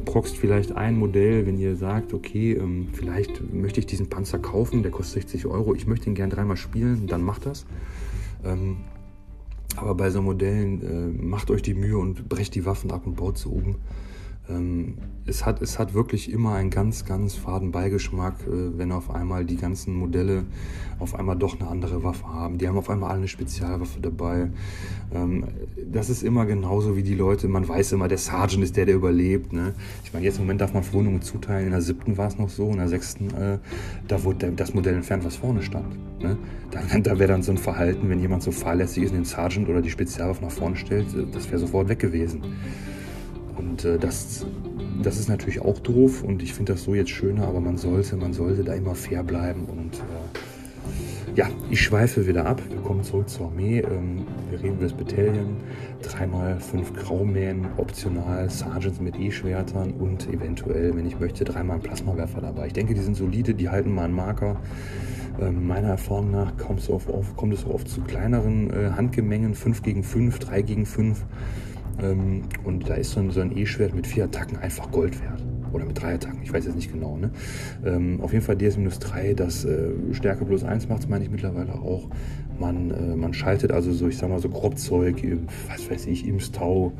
[0.00, 4.82] proxt vielleicht ein Modell, wenn ihr sagt, okay, ähm, vielleicht möchte ich diesen Panzer kaufen,
[4.82, 7.66] der kostet 60 Euro, ich möchte ihn gern dreimal spielen, dann macht das.
[8.44, 8.78] Ähm,
[9.76, 13.16] aber bei so Modellen äh, macht euch die Mühe und brecht die Waffen ab und
[13.16, 13.70] baut sie oben.
[13.70, 13.76] Ähm,
[15.26, 19.44] es, hat, es hat wirklich immer einen ganz, ganz faden Beigeschmack, äh, wenn auf einmal
[19.44, 20.44] die ganzen Modelle
[20.98, 22.58] auf einmal doch eine andere Waffe haben.
[22.58, 24.50] Die haben auf einmal alle eine Spezialwaffe dabei.
[25.12, 25.44] Ähm,
[25.90, 28.96] das ist immer genauso wie die Leute, man weiß immer, der Sergeant ist der, der
[28.96, 29.52] überlebt.
[29.52, 29.74] Ne?
[30.04, 32.48] Ich meine, jetzt im Moment darf man Verwundungen zuteilen, in der siebten war es noch
[32.48, 33.58] so, in der sechsten, äh,
[34.08, 35.98] da wurde das Modell entfernt, was vorne stand.
[36.20, 36.36] Ne?
[36.70, 39.68] Da, da wäre dann so ein Verhalten, wenn jemand so fahrlässig ist und den Sergeant
[39.68, 42.42] oder die Spezialwaffe nach vorne stellt, äh, das wäre sofort weg gewesen.
[43.72, 44.44] Und äh, das
[45.02, 48.16] das ist natürlich auch doof und ich finde das so jetzt schöner, aber man sollte,
[48.16, 52.60] man sollte da immer fair bleiben und äh, ja, ich schweife wieder ab.
[52.68, 53.78] Wir kommen zurück zur Armee.
[53.78, 55.56] Ähm, wir reden über das Battalion.
[56.02, 62.42] Dreimal fünf Graumähen, optional, Sergeants mit E-Schwertern und eventuell, wenn ich möchte, dreimal ein Plasmawerfer
[62.42, 62.66] dabei.
[62.66, 64.60] Ich denke, die sind solide, die halten mal einen Marker.
[65.40, 70.38] Ähm, meiner Erfahrung nach kommt es, es oft zu kleineren äh, Handgemengen, 5 gegen 5,
[70.38, 71.24] 3 gegen 5.
[72.00, 75.42] Ähm, und da ist so ein, so ein E-Schwert mit vier Attacken einfach Gold wert.
[75.72, 77.16] Oder mit drei Attacken, ich weiß jetzt nicht genau.
[77.16, 77.30] Ne?
[77.84, 81.74] Ähm, auf jeden Fall DS-3, das äh, Stärke plus 1 macht es, meine ich mittlerweile
[81.74, 82.08] auch.
[82.58, 86.26] Man, äh, man schaltet also so, ich sag mal, so Grobzeug, äh, was weiß ich,
[86.26, 86.92] Imstau,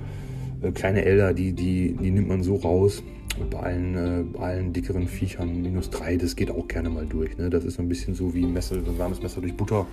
[0.63, 3.03] äh, kleine Elder, die, die, die nimmt man so raus.
[3.51, 3.95] Bei allen,
[4.35, 7.37] äh, allen dickeren Viechern minus 3, das geht auch gerne mal durch.
[7.39, 7.51] Ne?
[7.51, 9.87] Das ist so ein bisschen so wie ein, Messer, ein warmes Messer durch Butter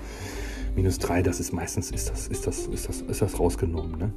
[0.79, 3.99] minus 3, das ist meistens ist das, ist das, ist das, ist das rausgenommen.
[3.99, 4.13] Ne?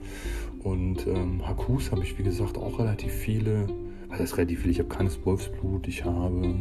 [0.62, 3.66] Und ähm, Hakus habe ich, wie gesagt, auch relativ viele.
[4.08, 4.70] Was heißt relativ viele?
[4.70, 6.54] Ich habe keines Wolfsblut, ich habe.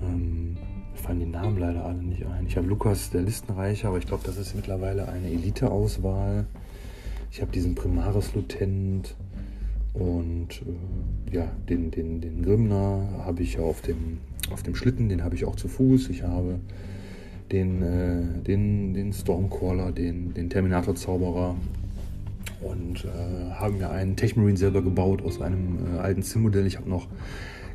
[0.00, 0.56] Ähm,
[0.94, 2.46] fallen die Namen leider alle nicht ein.
[2.46, 6.46] Ich habe Lukas, der Listenreicher, aber ich glaube, das ist mittlerweile eine Elite-Auswahl.
[7.30, 9.14] Ich habe diesen Primaris-Lieutenant
[9.92, 14.18] und äh, ja, den, den, den Grimner habe ich auf dem,
[14.52, 16.10] auf dem Schlitten, den habe ich auch zu Fuß.
[16.10, 16.60] Ich habe
[17.52, 21.56] den, äh, den, den Stormcaller, den, den Terminator-Zauberer
[22.62, 26.66] und äh, haben mir einen Techmarine selber gebaut aus einem äh, alten Sim-Modell.
[26.66, 27.06] Ich habe noch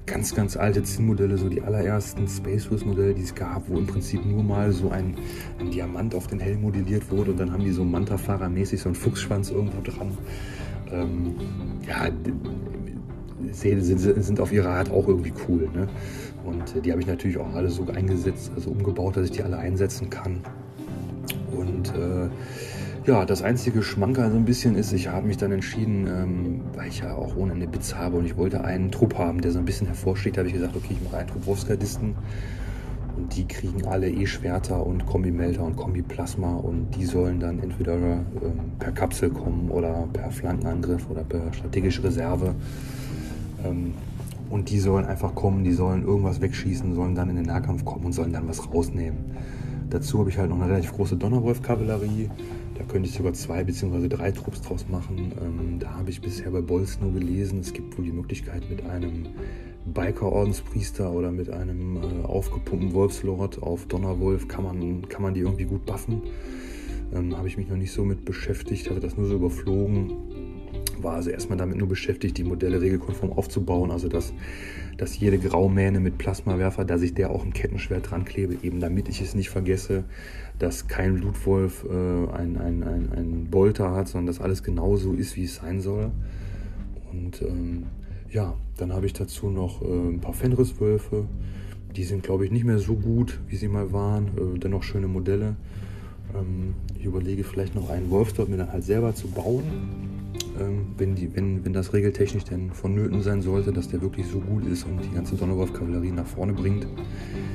[0.06, 4.26] ganz, ganz alte Sim-Modelle, so die allerersten Space Force-Modelle, die es gab, wo im Prinzip
[4.26, 5.16] nur mal so ein,
[5.60, 8.96] ein, Diamant auf den Helm modelliert wurde und dann haben die so Manta-Fahrer-mäßig so einen
[8.96, 10.18] Fuchsschwanz irgendwo dran.
[10.92, 11.36] Ähm,
[11.88, 12.10] ja,
[13.52, 15.70] sind, sind auf ihre Art auch irgendwie cool.
[15.74, 15.88] Ne?
[16.44, 19.44] Und äh, die habe ich natürlich auch alle so eingesetzt, also umgebaut, dass ich die
[19.44, 20.42] alle einsetzen kann.
[21.52, 22.30] Und äh,
[23.06, 26.88] ja, das einzige Schmanker so ein bisschen ist, ich habe mich dann entschieden, ähm, weil
[26.88, 29.60] ich ja auch ohne eine Bits habe und ich wollte einen Trupp haben, der so
[29.60, 32.16] ein bisschen hervorsteht, habe ich gesagt, okay, ich mache einen Trupp Wolfsgardisten
[33.18, 38.24] und die kriegen alle E-Schwerter und Kombi-Melter und Kombi-Plasma und die sollen dann entweder ähm,
[38.78, 42.54] per Kapsel kommen oder per Flankenangriff oder per strategische Reserve.
[43.66, 43.94] Ähm,
[44.52, 48.06] und die sollen einfach kommen, die sollen irgendwas wegschießen, sollen dann in den Nahkampf kommen
[48.06, 49.38] und sollen dann was rausnehmen.
[49.90, 52.30] Dazu habe ich halt noch eine relativ große Donnerwolf-Kavallerie
[52.82, 54.08] da könnte ich sogar zwei bzw.
[54.08, 55.34] drei Trupps draus machen.
[55.40, 58.84] Ähm, da habe ich bisher bei Bolz nur gelesen, es gibt wohl die Möglichkeit mit
[58.86, 59.28] einem
[59.86, 65.66] Biker-Ordenspriester oder mit einem äh, aufgepumpten Wolfslord auf Donnerwolf kann man, kann man die irgendwie
[65.66, 66.24] gut buffen.
[67.14, 70.31] Ähm, habe ich mich noch nicht so mit beschäftigt, hatte das nur so überflogen
[71.04, 74.34] war also erstmal damit nur beschäftigt, die Modelle regelkonform aufzubauen, also dass,
[74.98, 79.10] dass jede Graumähne mit Plasmawerfer, dass ich der auch ein Kettenschwert dran klebe, eben damit
[79.10, 80.04] ich es nicht vergesse,
[80.60, 85.36] dass kein Blutwolf äh, ein, ein, ein, ein Bolter hat, sondern dass alles genauso ist,
[85.36, 86.12] wie es sein soll.
[87.12, 87.84] Und ähm,
[88.30, 91.26] ja, dann habe ich dazu noch äh, ein paar Fenriswölfe.
[91.96, 94.28] Die sind, glaube ich, nicht mehr so gut, wie sie mal waren.
[94.28, 95.56] Äh, dennoch schöne Modelle.
[96.34, 99.64] Ähm, ich überlege vielleicht noch einen Wolfsdorf mir dann halt selber zu bauen
[100.98, 104.66] wenn, die, wenn, wenn das regeltechnisch denn vonnöten sein sollte, dass der wirklich so gut
[104.66, 106.88] ist und die ganze Donnerwolf-Kavallerie nach vorne bringt.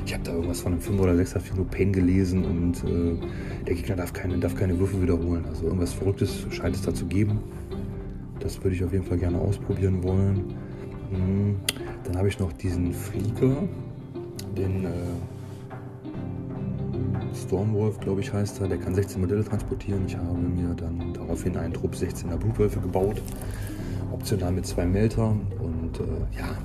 [0.05, 3.17] Ich habe da irgendwas von einem 5 oder 6er Pain gelesen und äh,
[3.67, 5.45] der Gegner darf keine, darf keine Würfe wiederholen.
[5.49, 7.41] Also irgendwas Verrücktes scheint es da zu geben.
[8.41, 10.55] Das würde ich auf jeden Fall gerne ausprobieren wollen.
[11.11, 11.57] Hm.
[12.05, 13.57] Dann habe ich noch diesen Flieger,
[14.57, 14.91] den äh,
[17.37, 18.69] Stormwolf, glaube ich, heißt er.
[18.69, 20.05] Der kann 16 Modelle transportieren.
[20.07, 23.21] Ich habe mir dann daraufhin einen Trupp 16er Blutwölfe gebaut.
[24.13, 25.43] Optional mit zwei Meltern.
[25.61, 26.57] Und äh, ja,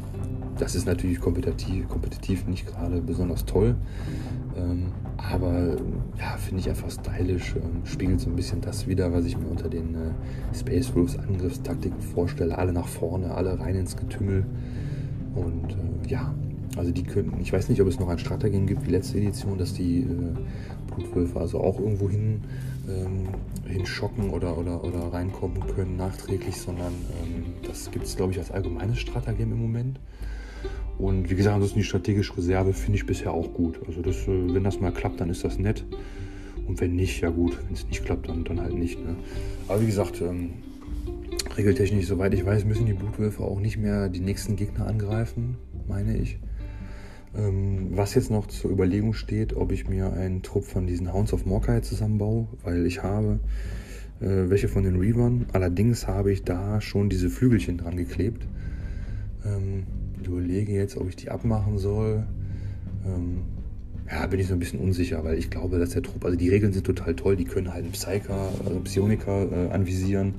[0.58, 3.76] das ist natürlich kompetitiv, kompetitiv nicht gerade besonders toll.
[4.56, 5.78] Ähm, aber
[6.20, 7.56] ja, finde ich einfach stylisch.
[7.56, 11.18] Ähm, spiegelt so ein bisschen das wieder, was ich mir unter den äh, Space Wolves
[11.18, 12.58] Angriffstaktiken vorstelle.
[12.58, 14.46] Alle nach vorne, alle rein ins Getümmel.
[15.36, 16.34] Und äh, ja,
[16.78, 19.58] also die könnten, ich weiß nicht, ob es noch ein Stratagem gibt wie letzte Edition,
[19.58, 20.06] dass die äh,
[20.96, 22.42] Blutwölfe also auch irgendwo hin
[22.90, 23.28] ähm,
[23.66, 28.52] hinschocken oder, oder, oder reinkommen können nachträglich, sondern ähm, das gibt es, glaube ich, als
[28.52, 30.00] allgemeines Stratagem im Moment.
[30.98, 33.80] Und wie gesagt, ansonsten die strategische Reserve finde ich bisher auch gut.
[33.88, 35.86] Also das, äh, wenn das mal klappt, dann ist das nett.
[36.68, 39.04] Und wenn nicht, ja gut, wenn es nicht klappt, dann, dann halt nicht.
[39.04, 39.16] Ne?
[39.68, 40.52] Aber wie gesagt, ähm,
[41.58, 45.58] regeltechnisch, soweit ich weiß, müssen die Blutwölfe auch nicht mehr die nächsten Gegner angreifen,
[45.88, 46.40] meine ich.
[47.38, 51.32] Ähm, was jetzt noch zur Überlegung steht, ob ich mir einen Trupp von diesen Hounds
[51.34, 53.40] of Morkai zusammenbaue, weil ich habe
[54.20, 55.46] äh, welche von den Reavern.
[55.54, 58.46] Allerdings habe ich da schon diese Flügelchen dran geklebt.
[59.46, 59.84] Ähm,
[60.22, 62.26] ich überlege jetzt, ob ich die abmachen soll.
[63.06, 63.44] Ähm,
[64.12, 66.50] ja, bin ich so ein bisschen unsicher, weil ich glaube, dass der Trupp, also die
[66.50, 70.36] Regeln sind total toll, die können halt einen Psyker, also einen Psioniker äh, anvisieren.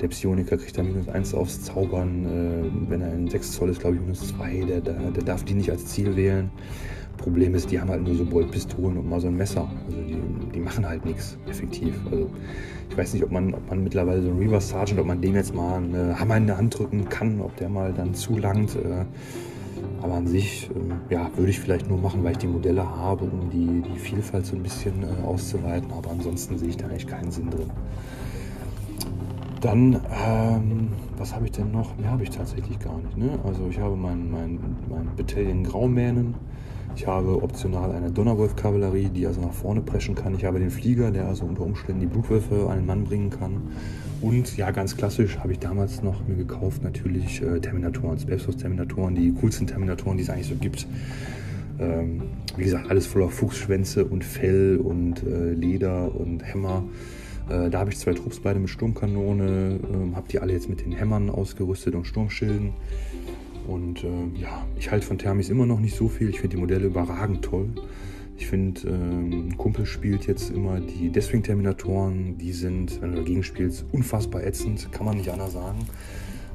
[0.00, 3.80] Der Psioniker kriegt da minus 1 aufs Zaubern, äh, wenn er in 6 Zoll ist,
[3.80, 6.50] glaube ich, minus 2, der, der, der darf die nicht als Ziel wählen.
[7.16, 9.70] Problem ist, die haben halt nur so Boltpistolen und mal so ein Messer.
[9.86, 10.16] Also die,
[10.52, 11.94] die machen halt nichts effektiv.
[12.10, 12.28] Also
[12.90, 15.36] ich weiß nicht, ob man, ob man mittlerweile so einen Reaver Sergeant, ob man dem
[15.36, 18.74] jetzt mal einen Hammer in der Hand drücken kann, ob der mal dann zulangt.
[18.74, 19.04] Äh,
[20.02, 23.24] aber an sich, ähm, ja, würde ich vielleicht nur machen, weil ich die Modelle habe,
[23.24, 25.90] um die, die Vielfalt so ein bisschen äh, auszuweiten.
[25.92, 27.70] Aber ansonsten sehe ich da eigentlich keinen Sinn drin.
[29.60, 31.96] Dann, ähm, was habe ich denn noch?
[31.96, 33.16] Mehr habe ich tatsächlich gar nicht.
[33.16, 33.38] Ne?
[33.44, 34.58] Also ich habe mein, mein,
[34.90, 36.34] mein Battalion Graumähnen.
[36.96, 40.34] Ich habe optional eine Donnerwolf-Kavallerie, die also nach vorne preschen kann.
[40.34, 43.62] Ich habe den Flieger, der also unter Umständen die Blutwürfe an den Mann bringen kann.
[44.24, 49.34] Und ja, ganz klassisch habe ich damals noch mir gekauft, natürlich äh, Terminatoren, Spaceforce-Terminatoren, die
[49.38, 50.86] coolsten Terminatoren, die es eigentlich so gibt.
[51.78, 52.22] Ähm,
[52.56, 56.84] wie gesagt, alles voller Fuchsschwänze und Fell und äh, Leder und Hämmer.
[57.50, 60.80] Äh, da habe ich zwei Trupps, beide mit Sturmkanone, ähm, habe die alle jetzt mit
[60.80, 62.72] den Hämmern ausgerüstet und Sturmschilden.
[63.68, 66.30] Und äh, ja, ich halte von Thermis immer noch nicht so viel.
[66.30, 67.68] Ich finde die Modelle überragend toll.
[68.36, 72.36] Ich finde, ähm, ein Kumpel spielt jetzt immer die Deathwing-Terminatoren.
[72.38, 74.90] Die sind, wenn du dagegen spielst, unfassbar ätzend.
[74.92, 75.86] Kann man nicht anders sagen.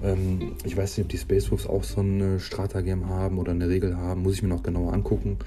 [0.04, 3.70] Ähm, ich weiß nicht, ob die Space Wolves auch so eine Strata-Game haben oder eine
[3.70, 4.24] Regel haben.
[4.24, 5.38] Muss ich mir noch genauer angucken.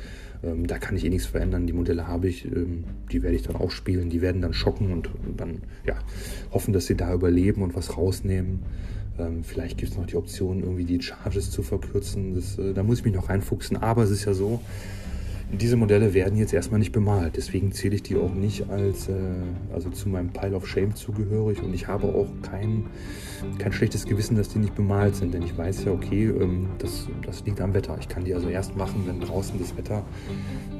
[0.43, 1.67] Ähm, da kann ich eh nichts verändern.
[1.67, 2.47] Die Modelle habe ich.
[2.47, 4.09] Ähm, die werde ich dann auch spielen.
[4.09, 5.97] Die werden dann schocken und dann ja,
[6.51, 8.61] hoffen, dass sie da überleben und was rausnehmen.
[9.19, 12.35] Ähm, vielleicht gibt es noch die Option, irgendwie die Charges zu verkürzen.
[12.35, 13.77] Das, äh, da muss ich mich noch reinfuchsen.
[13.77, 14.61] Aber es ist ja so,
[15.53, 17.37] diese Modelle werden jetzt erstmal nicht bemalt.
[17.37, 19.13] Deswegen zähle ich die auch nicht als, äh,
[19.73, 21.63] also zu meinem Pile of Shame zugehörig.
[21.63, 22.87] Und ich habe auch kein,
[23.59, 25.35] kein schlechtes Gewissen, dass die nicht bemalt sind.
[25.35, 27.97] Denn ich weiß ja, okay, ähm, das, das liegt am Wetter.
[28.01, 30.03] Ich kann die also erst machen, wenn draußen das Wetter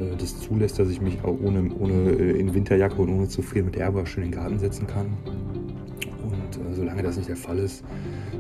[0.01, 3.43] äh, das zulässt, dass ich mich auch ohne, ohne äh, in Winterjacke und ohne zu
[3.43, 5.07] frieren mit Airbrush in den Garten setzen kann.
[6.23, 7.85] Und äh, solange das nicht der Fall ist,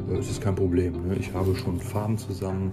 [0.09, 1.09] das ist kein Problem.
[1.09, 1.17] Ne?
[1.17, 2.73] Ich habe schon Farben zusammen.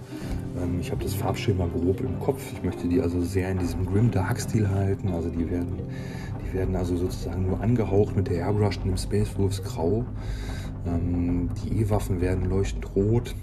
[0.60, 2.42] Ähm, ich habe das Farbschema grob im Kopf.
[2.52, 5.08] Ich möchte die also sehr in diesem Grim Dark Stil halten.
[5.12, 5.78] Also die werden,
[6.44, 10.04] die werden also sozusagen nur angehaucht mit der Airbrush und dem Space Wolves Grau.
[10.86, 13.34] Ähm, die E-Waffen werden leuchtend rot.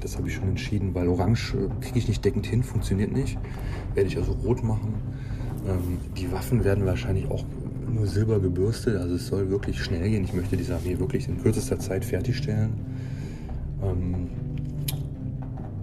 [0.00, 3.38] Das habe ich schon entschieden, weil Orange äh, kriege ich nicht deckend hin, funktioniert nicht.
[3.94, 4.94] Werde ich also rot machen.
[5.66, 7.44] Ähm, die Waffen werden wahrscheinlich auch
[7.94, 10.24] nur silber gebürstet, also es soll wirklich schnell gehen.
[10.24, 12.72] Ich möchte diese Armee wirklich in kürzester Zeit fertigstellen.
[13.82, 14.28] Ähm,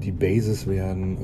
[0.04, 1.18] die Bases werden,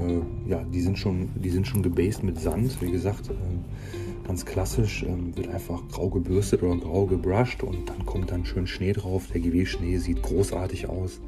[0.48, 2.82] äh, ja, die sind schon, die sind schon gebased mit Sand.
[2.82, 8.06] Wie gesagt, äh, ganz klassisch äh, wird einfach grau gebürstet oder grau gebrushed und dann
[8.06, 9.28] kommt dann schön Schnee drauf.
[9.34, 11.20] Der GW-Schnee sieht großartig aus.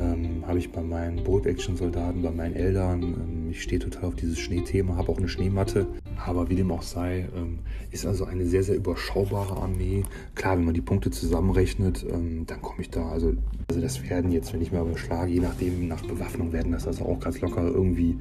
[0.00, 3.02] Ähm, habe ich bei meinen Boat-Action-Soldaten, bei meinen Eldern.
[3.02, 5.86] Ähm, ich stehe total auf dieses Schneethema, habe auch eine Schneematte.
[6.24, 10.04] Aber wie dem auch sei, ähm, ist also eine sehr, sehr überschaubare Armee.
[10.34, 13.08] Klar, wenn man die Punkte zusammenrechnet, ähm, dann komme ich da.
[13.08, 13.34] Also,
[13.68, 17.04] also das werden jetzt, wenn ich mal überschlage, je nachdem, nach Bewaffnung werden das also
[17.04, 18.18] auch ganz locker irgendwie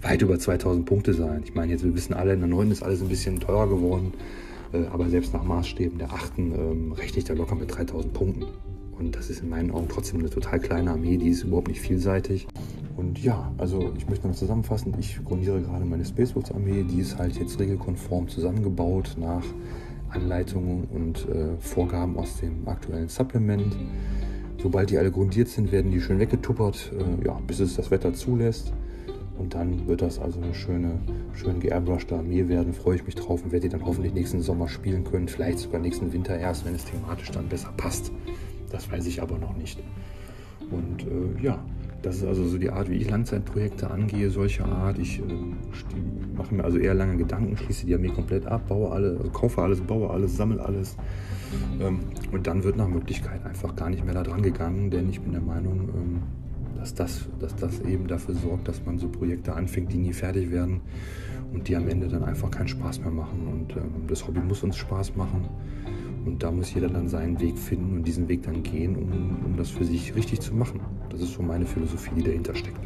[0.00, 1.42] weit über 2000 Punkte sein.
[1.44, 4.12] Ich meine, jetzt, wir wissen alle, in der 9 ist alles ein bisschen teurer geworden.
[4.72, 6.38] Äh, aber selbst nach Maßstäben der 8.
[6.38, 8.46] Ähm, rechne ich da locker mit 3000 Punkten.
[8.98, 11.80] Und das ist in meinen Augen trotzdem eine total kleine Armee, die ist überhaupt nicht
[11.80, 12.46] vielseitig.
[12.96, 17.16] Und ja, also ich möchte noch zusammenfassen, ich grundiere gerade meine Spacewalks Armee, die ist
[17.16, 19.44] halt jetzt regelkonform zusammengebaut nach
[20.10, 23.76] Anleitungen und äh, Vorgaben aus dem aktuellen Supplement.
[24.60, 28.14] Sobald die alle grundiert sind, werden die schön weggetuppert, äh, ja, bis es das Wetter
[28.14, 28.72] zulässt.
[29.38, 30.98] Und dann wird das also eine schöne,
[31.32, 32.72] schön geairbrushte Armee werden.
[32.72, 35.28] Freue ich mich drauf und werde die dann hoffentlich nächsten Sommer spielen können.
[35.28, 38.10] Vielleicht sogar nächsten Winter erst, wenn es thematisch dann besser passt.
[38.70, 39.82] Das weiß ich aber noch nicht.
[40.70, 41.64] Und äh, ja,
[42.02, 44.98] das ist also so die Art, wie ich Langzeitprojekte angehe, solche Art.
[44.98, 45.22] Ich äh,
[46.36, 49.62] mache mir also eher lange Gedanken, schließe die Armee komplett ab, baue alle, also kaufe
[49.62, 50.96] alles, baue alles, sammle alles.
[51.80, 52.00] Ähm,
[52.30, 55.32] und dann wird nach Möglichkeit einfach gar nicht mehr da dran gegangen, denn ich bin
[55.32, 56.22] der Meinung, ähm,
[56.76, 60.50] dass, das, dass das eben dafür sorgt, dass man so Projekte anfängt, die nie fertig
[60.50, 60.80] werden
[61.52, 63.48] und die am Ende dann einfach keinen Spaß mehr machen.
[63.48, 65.48] Und ähm, das Hobby muss uns Spaß machen.
[66.24, 69.56] Und da muss jeder dann seinen Weg finden und diesen Weg dann gehen, um, um
[69.56, 70.80] das für sich richtig zu machen.
[71.10, 72.80] Das ist so meine Philosophie, die dahinter steckt.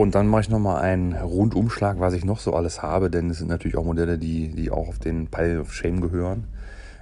[0.00, 3.36] Und dann mache ich nochmal einen Rundumschlag, was ich noch so alles habe, denn es
[3.36, 6.44] sind natürlich auch Modelle, die, die auch auf den Pile of Shame gehören,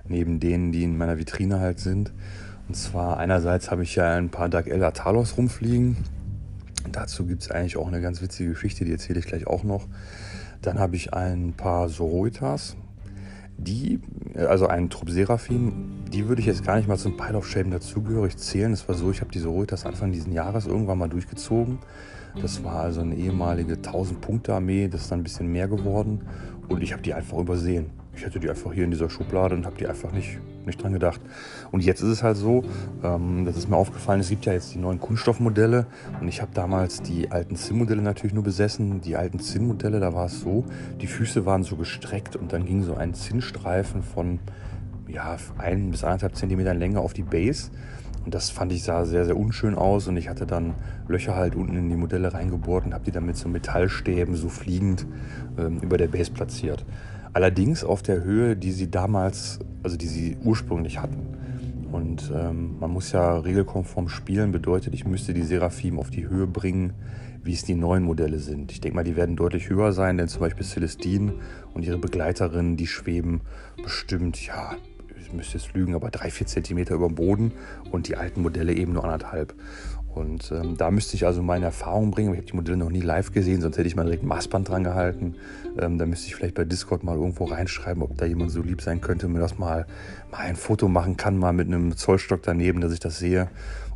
[0.08, 2.12] neben denen, die in meiner Vitrine halt sind.
[2.66, 5.96] Und zwar einerseits habe ich ja ein paar Dark Elder Talos rumfliegen.
[6.90, 9.86] Dazu gibt es eigentlich auch eine ganz witzige Geschichte, die erzähle ich gleich auch noch.
[10.60, 12.74] Dann habe ich ein paar Sororitas,
[13.58, 14.00] die,
[14.34, 17.70] also einen Trupp Seraphim, die würde ich jetzt gar nicht mal zum Pile of Shame
[17.70, 18.72] dazugehörig zählen.
[18.72, 21.78] Es war so, ich habe die Sororitas Anfang dieses Jahres irgendwann mal durchgezogen.
[22.40, 26.22] Das war also eine ehemalige 1000-Punkte-Armee, das ist dann ein bisschen mehr geworden
[26.68, 27.90] und ich habe die einfach übersehen.
[28.14, 30.92] Ich hatte die einfach hier in dieser Schublade und habe die einfach nicht, nicht dran
[30.92, 31.20] gedacht.
[31.70, 32.64] Und jetzt ist es halt so,
[33.04, 35.86] ähm, das ist mir aufgefallen, es gibt ja jetzt die neuen Kunststoffmodelle
[36.20, 39.00] und ich habe damals die alten Zinn-Modelle natürlich nur besessen.
[39.02, 40.64] Die alten Zinn-Modelle, da war es so,
[41.00, 44.40] die Füße waren so gestreckt und dann ging so ein Zinnstreifen von
[45.06, 47.70] ja, ein bis anderthalb Zentimeter Länge auf die Base.
[48.28, 50.74] Und das fand ich sah sehr, sehr unschön aus und ich hatte dann
[51.08, 54.50] Löcher halt unten in die Modelle reingebohrt und habe die dann mit so Metallstäben so
[54.50, 55.06] fliegend
[55.56, 56.84] ähm, über der Base platziert.
[57.32, 61.38] Allerdings auf der Höhe, die sie damals, also die sie ursprünglich hatten.
[61.90, 66.46] Und ähm, man muss ja regelkonform spielen, bedeutet, ich müsste die Seraphim auf die Höhe
[66.46, 66.92] bringen,
[67.42, 68.72] wie es die neuen Modelle sind.
[68.72, 71.32] Ich denke mal, die werden deutlich höher sein, denn zum Beispiel Celestine
[71.72, 73.40] und ihre Begleiterinnen, die schweben
[73.82, 74.74] bestimmt, ja,
[75.20, 77.52] ich müsste jetzt lügen, aber drei, vier Zentimeter über dem Boden
[77.90, 79.54] und die alten Modelle eben nur anderthalb.
[80.14, 82.32] Und ähm, da müsste ich also meine Erfahrung bringen.
[82.32, 84.68] Ich habe die Modelle noch nie live gesehen, sonst hätte ich mal direkt ein Maßband
[84.68, 85.36] dran gehalten.
[85.78, 88.82] Ähm, da müsste ich vielleicht bei Discord mal irgendwo reinschreiben, ob da jemand so lieb
[88.82, 89.86] sein könnte, mir das mal,
[90.32, 93.48] mal ein Foto machen kann, mal mit einem Zollstock daneben, dass ich das sehe.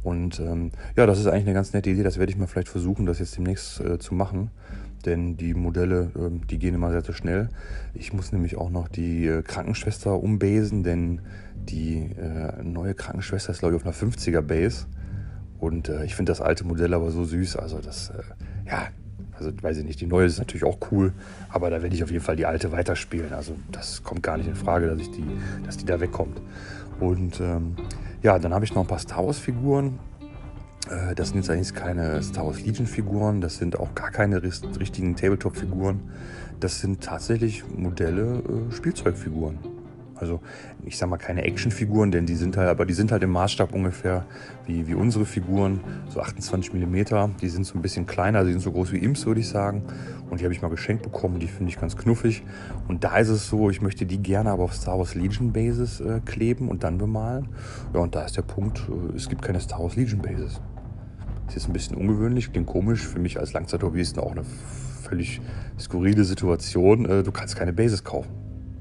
[0.04, 2.02] Und ähm, ja, das ist eigentlich eine ganz nette Idee.
[2.02, 4.50] Das werde ich mal vielleicht versuchen, das jetzt demnächst äh, zu machen.
[5.04, 7.48] Denn die Modelle, äh, die gehen immer sehr, sehr schnell.
[7.94, 11.20] Ich muss nämlich auch noch die äh, Krankenschwester umbesen, denn
[11.54, 14.86] die äh, neue Krankenschwester ist, glaube ich, auf einer 50er Base.
[15.58, 17.56] Und äh, ich finde das alte Modell aber so süß.
[17.56, 18.12] Also das,
[18.66, 18.88] ja,
[19.38, 21.12] also weiß ich nicht, die neue ist natürlich auch cool,
[21.48, 23.32] aber da werde ich auf jeden Fall die alte weiterspielen.
[23.32, 25.24] Also das kommt gar nicht in Frage, dass, ich die,
[25.64, 26.40] dass die da wegkommt.
[27.00, 27.76] Und ähm,
[28.22, 29.98] ja, dann habe ich noch ein paar Star Wars-Figuren.
[30.90, 35.16] Äh, das sind jetzt eigentlich keine Star Wars Legion-Figuren, das sind auch gar keine richtigen
[35.16, 36.00] Tabletop-Figuren.
[36.60, 39.58] Das sind tatsächlich Modelle, äh, Spielzeugfiguren.
[40.22, 40.40] Also
[40.84, 43.74] ich sag mal keine Actionfiguren, denn die sind halt, aber die sind halt im Maßstab
[43.74, 44.24] ungefähr
[44.66, 47.38] wie, wie unsere Figuren, so 28 mm.
[47.40, 49.82] Die sind so ein bisschen kleiner, die sind so groß wie Imps, würde ich sagen.
[50.30, 52.44] Und die habe ich mal geschenkt bekommen, die finde ich ganz knuffig.
[52.86, 56.00] Und da ist es so, ich möchte die gerne aber auf Star Wars Legion Bases
[56.00, 57.48] äh, kleben und dann bemalen.
[57.92, 60.60] Ja, und da ist der Punkt, äh, es gibt keine Star Wars Legion Bases.
[61.52, 64.42] Das ist ein bisschen ungewöhnlich, klingt komisch, für mich als Langzeithobbyisten auch eine
[65.02, 65.42] völlig
[65.78, 67.04] skurrile Situation.
[67.04, 68.30] Äh, du kannst keine Bases kaufen.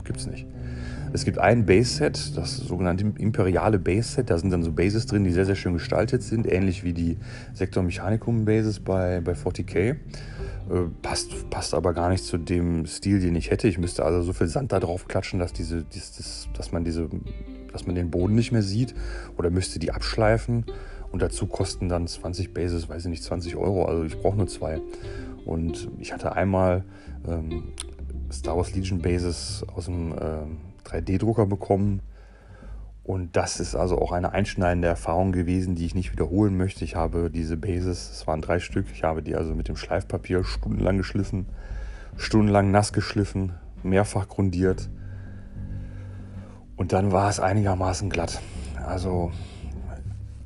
[0.06, 0.48] Gibt's nicht.
[1.12, 4.30] Es gibt ein Base-Set, das sogenannte imperiale Base-Set.
[4.30, 7.18] Da sind dann so Bases drin, die sehr, sehr schön gestaltet sind, ähnlich wie die
[7.54, 9.76] Sektor Mechanicum Bases bei, bei 40k.
[9.78, 9.96] Äh,
[11.02, 13.68] passt, passt aber gar nicht zu dem Stil, den ich hätte.
[13.68, 16.86] Ich müsste also so viel Sand da drauf klatschen, dass, diese, dies, das, dass, man
[16.86, 17.10] diese,
[17.74, 18.96] dass man den Boden nicht mehr sieht.
[19.38, 20.64] Oder müsste die abschleifen.
[21.12, 23.86] Und dazu kosten dann 20 Bases, weiß ich nicht, 20 Euro.
[23.86, 24.82] Also ich brauche nur zwei.
[25.46, 26.86] Und ich hatte einmal
[27.28, 27.74] ähm,
[28.32, 30.14] Star Wars Legion Bases aus dem.
[30.20, 32.02] Ähm, 3D-Drucker bekommen.
[33.04, 36.86] Und das ist also auch eine einschneidende Erfahrung gewesen, die ich nicht wiederholen möchte.
[36.86, 40.44] Ich habe diese Bases, es waren drei Stück, ich habe die also mit dem Schleifpapier
[40.44, 41.48] stundenlang geschliffen,
[42.16, 44.88] stundenlang nass geschliffen, mehrfach grundiert.
[46.78, 48.40] Und dann war es einigermaßen glatt.
[48.86, 49.32] Also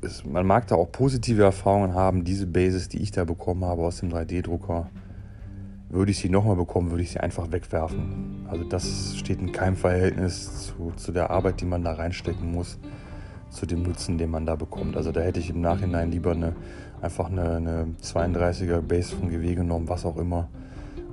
[0.06, 2.24] es, man mag da auch positive Erfahrungen haben.
[2.24, 4.88] Diese Bases, die ich da bekommen habe aus dem 3D-Drucker,
[5.88, 8.46] würde ich sie nochmal bekommen, würde ich sie einfach wegwerfen.
[8.48, 12.78] Also das steht in keinem Verhältnis zu, zu der Arbeit, die man da reinstecken muss,
[13.50, 14.96] zu dem Nutzen, den man da bekommt.
[14.96, 16.54] Also da hätte ich im Nachhinein lieber eine,
[17.00, 20.48] einfach eine, eine 32er Base von GW genommen, was auch immer.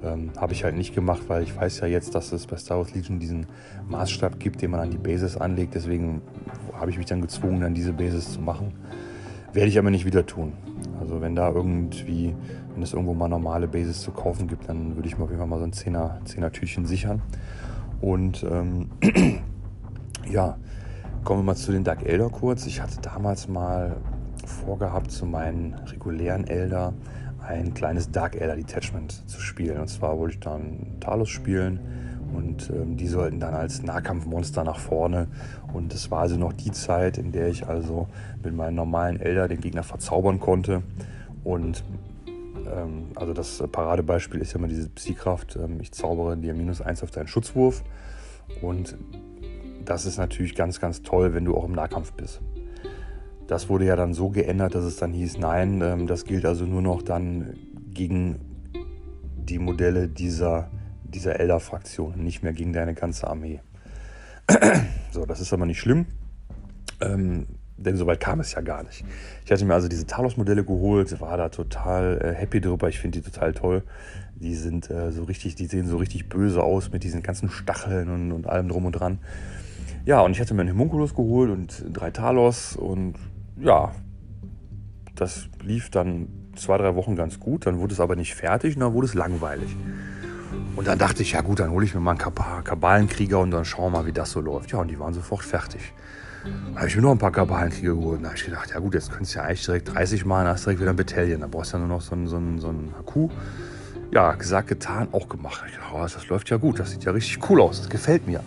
[0.03, 2.77] Ähm, Habe ich halt nicht gemacht, weil ich weiß ja jetzt, dass es bei Star
[2.77, 3.45] Wars Legion diesen
[3.87, 5.75] Maßstab gibt, den man an die Bases anlegt.
[5.75, 6.21] Deswegen
[6.73, 8.73] habe ich mich dann gezwungen, dann diese Bases zu machen.
[9.53, 10.53] Werde ich aber nicht wieder tun.
[10.99, 12.35] Also wenn da irgendwie,
[12.73, 15.39] wenn es irgendwo mal normale Bases zu kaufen gibt, dann würde ich mir auf jeden
[15.39, 17.21] Fall mal so ein 10er, 10er Tütchen sichern.
[18.01, 18.89] Und ähm,
[20.31, 20.57] ja,
[21.23, 22.65] kommen wir mal zu den Dark Elder kurz.
[22.65, 23.97] Ich hatte damals mal
[24.45, 26.93] vorgehabt, zu meinen regulären Elder
[27.47, 29.79] ein kleines Dark Elder Detachment zu spielen.
[29.79, 31.79] Und zwar wollte ich dann Talos spielen
[32.33, 35.27] und ähm, die sollten dann als Nahkampfmonster nach vorne.
[35.73, 38.07] Und es war also noch die Zeit, in der ich also
[38.43, 40.83] mit meinen normalen Elder den Gegner verzaubern konnte.
[41.43, 41.83] Und
[42.71, 45.55] ähm, also das Paradebeispiel ist ja immer diese Psykraft.
[45.55, 47.83] Ähm, ich zaubere dir minus 1 auf deinen Schutzwurf.
[48.61, 48.97] Und
[49.85, 52.41] das ist natürlich ganz, ganz toll, wenn du auch im Nahkampf bist.
[53.47, 56.65] Das wurde ja dann so geändert, dass es dann hieß, nein, ähm, das gilt also
[56.65, 57.53] nur noch dann
[57.93, 58.39] gegen
[59.35, 60.71] die Modelle dieser
[61.13, 63.61] dieser Elder-Fraktion, nicht mehr gegen deine ganze Armee.
[65.11, 66.05] so, das ist aber nicht schlimm.
[67.01, 67.47] Ähm,
[67.77, 69.03] Denn soweit kam es ja gar nicht.
[69.45, 72.87] Ich hatte mir also diese Talos-Modelle geholt, war da total äh, happy drüber.
[72.89, 73.83] Ich finde die total toll.
[74.35, 78.09] Die sind äh, so richtig, die sehen so richtig böse aus mit diesen ganzen Stacheln
[78.09, 79.19] und, und allem drum und dran.
[80.05, 83.15] Ja, und ich hatte mir einen Homunculus geholt und drei Talos und
[83.57, 83.93] ja,
[85.15, 87.65] das lief dann zwei, drei Wochen ganz gut.
[87.65, 89.75] Dann wurde es aber nicht fertig und dann wurde es langweilig.
[90.75, 93.51] Und dann dachte ich, ja gut, dann hole ich mir mal ein paar Kabalenkrieger und
[93.51, 94.71] dann schauen wir mal, wie das so läuft.
[94.71, 95.93] Ja, und die waren sofort fertig.
[96.43, 98.19] Dann habe ich mir noch ein paar Kabalenkrieger geholt.
[98.19, 100.53] Dann habe ich gedacht, ja gut, jetzt könntest du ja eigentlich direkt 30 Mal, dann
[100.53, 101.41] hast du direkt wieder ein Battalion.
[101.41, 103.29] Da brauchst du ja nur noch so ein, so ein, so ein Haku.
[104.11, 105.63] Ja, gesagt, getan, auch gemacht.
[105.67, 108.27] Ich dachte, oh, das läuft ja gut, das sieht ja richtig cool aus, das gefällt
[108.27, 108.41] mir.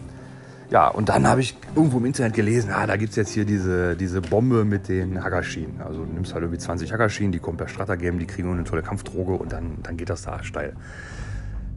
[0.70, 3.44] Ja, und dann habe ich irgendwo im Internet gelesen, ah, da gibt es jetzt hier
[3.44, 5.80] diese, diese Bombe mit den Hagashin.
[5.84, 8.82] Also du nimmst halt irgendwie 20 Hagashin, die kommen per Strata-Game, die kriegen eine tolle
[8.82, 10.72] Kampfdroge und dann, dann geht das da steil.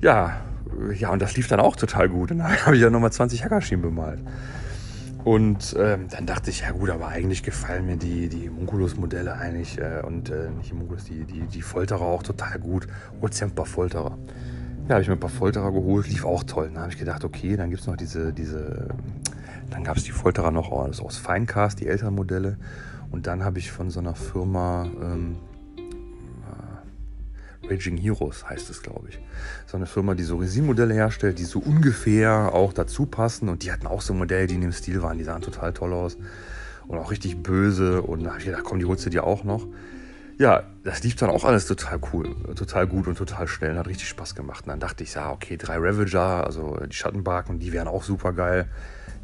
[0.02, 0.41] Ja,
[0.97, 2.32] ja, und das lief dann auch total gut.
[2.32, 4.22] Und dann habe ich ja nochmal 20 Hagashin bemalt.
[5.26, 9.78] Und ähm, dann dachte ich, ja gut, aber eigentlich gefallen mir die, die Munculus-Modelle eigentlich
[9.78, 12.88] äh, und äh, nicht die Munculus, die, die, die Folterer auch total gut.
[13.20, 14.18] Ozemper Folterer.
[14.88, 16.72] Ja, habe ich mir ein paar Folterer geholt, lief auch toll.
[16.74, 18.88] Dann habe ich gedacht, okay, dann gibt es noch diese, diese,
[19.70, 22.58] dann gab es die Folterer noch aus, aus Finecast, die älteren Modelle.
[23.12, 25.36] Und dann habe ich von so einer Firma, ähm,
[27.64, 29.20] Raging Heroes heißt es, glaube ich.
[29.68, 33.49] So eine Firma, die so Resin-Modelle herstellt, die so ungefähr auch dazu passen.
[33.49, 35.18] Und die hatten auch so Modelle, die in dem Stil waren.
[35.18, 36.18] Die sahen total toll aus.
[36.88, 38.01] Und auch richtig böse.
[38.01, 39.68] Und da habe ich gedacht, komm, die holst du dir auch noch
[40.39, 43.78] ja, das lief dann auch alles total cool, total gut und total schnell.
[43.78, 44.64] Hat richtig Spaß gemacht.
[44.66, 48.32] Und dann dachte ich, ja, okay, drei Ravager, also die Schattenbarken, die wären auch super
[48.32, 48.70] geil.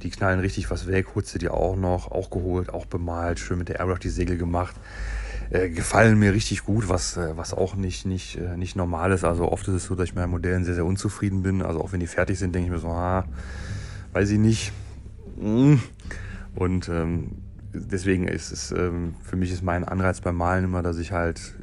[0.03, 3.57] Die knallen richtig was weg, holst du dir auch noch, auch geholt, auch bemalt, schön
[3.57, 4.75] mit der Airlock die Segel gemacht.
[5.49, 9.23] Äh, gefallen mir richtig gut, was, äh, was auch nicht, nicht, äh, nicht normal ist.
[9.23, 11.61] Also oft ist es so, dass ich mit meinen Modellen sehr, sehr unzufrieden bin.
[11.61, 13.25] Also auch wenn die fertig sind, denke ich mir so, ah,
[14.13, 14.71] weiß ich nicht.
[15.39, 15.75] Mm.
[16.55, 17.31] Und ähm,
[17.73, 21.53] deswegen ist es, ähm, für mich ist mein Anreiz beim Malen immer, dass ich halt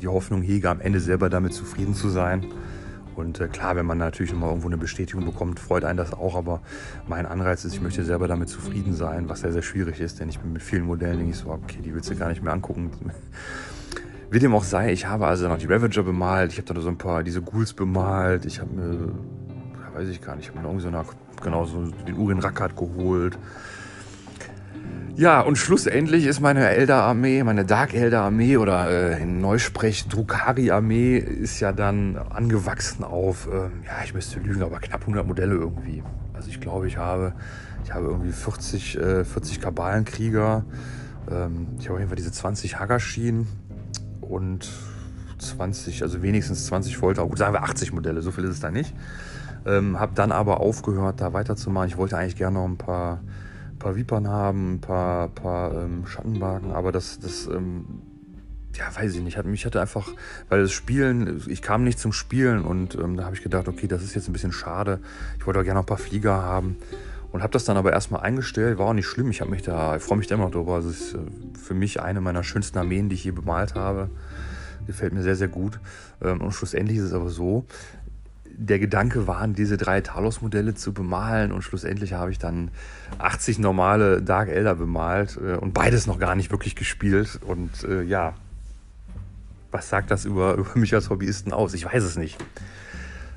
[0.00, 2.46] die Hoffnung hege, am Ende selber damit zufrieden zu sein.
[3.18, 6.36] Und äh, klar, wenn man natürlich immer irgendwo eine Bestätigung bekommt, freut einen das auch.
[6.36, 6.60] Aber
[7.08, 10.20] mein Anreiz ist, ich möchte selber damit zufrieden sein, was sehr, sehr schwierig ist.
[10.20, 12.44] Denn ich bin mit vielen Modellen, denke ich so, okay, die willst du gar nicht
[12.44, 12.92] mehr angucken.
[14.30, 16.88] Wie dem auch sei, ich habe also noch die Ravager bemalt, ich habe dann so
[16.90, 19.12] ein paar diese Ghouls bemalt, ich habe mir,
[19.94, 21.04] weiß ich gar nicht, ich habe mir irgendwie so eine,
[21.42, 23.36] genau so den Urin Rackard geholt.
[25.16, 31.58] Ja, und schlussendlich ist meine Elder-Armee, meine Dark Elder-Armee oder äh, in Neusprech Drukari-Armee ist
[31.58, 36.04] ja dann angewachsen auf, ähm, ja, ich müsste lügen, aber knapp 100 Modelle irgendwie.
[36.34, 37.32] Also ich glaube, ich habe,
[37.84, 40.64] ich habe irgendwie 40, äh, 40 Kabalenkrieger,
[41.28, 43.48] ähm, ich habe auf jeden Fall diese 20 Hagashin
[44.20, 44.70] und
[45.38, 48.70] 20, also wenigstens 20 Folter, gut, sagen wir 80 Modelle, so viel ist es da
[48.70, 48.94] nicht.
[49.66, 51.88] Ähm, habe dann aber aufgehört, da weiterzumachen.
[51.88, 53.20] Ich wollte eigentlich gerne noch ein paar
[53.78, 57.84] paar Vipern haben, ein paar, paar ähm, Schattenwagen, aber das, das ähm,
[58.74, 60.08] ja, weiß ich nicht, mich hatte einfach,
[60.48, 63.88] weil das Spielen, ich kam nicht zum Spielen und ähm, da habe ich gedacht, okay,
[63.88, 65.00] das ist jetzt ein bisschen schade.
[65.38, 66.76] Ich wollte auch gerne noch ein paar Flieger haben
[67.32, 69.30] und habe das dann aber erstmal eingestellt, war auch nicht schlimm.
[69.30, 69.46] Ich ich
[70.02, 70.74] freue mich da immer noch drüber.
[70.74, 71.18] Also es ist äh,
[71.60, 74.10] für mich eine meiner schönsten Armeen, die ich je bemalt habe.
[74.86, 75.80] Gefällt mir sehr, sehr gut.
[76.22, 77.66] Ähm, und schlussendlich ist es aber so,
[78.58, 82.70] der Gedanke war, diese drei Talos-Modelle zu bemalen und schlussendlich habe ich dann
[83.18, 87.38] 80 normale Dark Elder bemalt äh, und beides noch gar nicht wirklich gespielt.
[87.46, 88.34] Und äh, ja,
[89.70, 91.72] was sagt das über, über mich als Hobbyisten aus?
[91.72, 92.36] Ich weiß es nicht.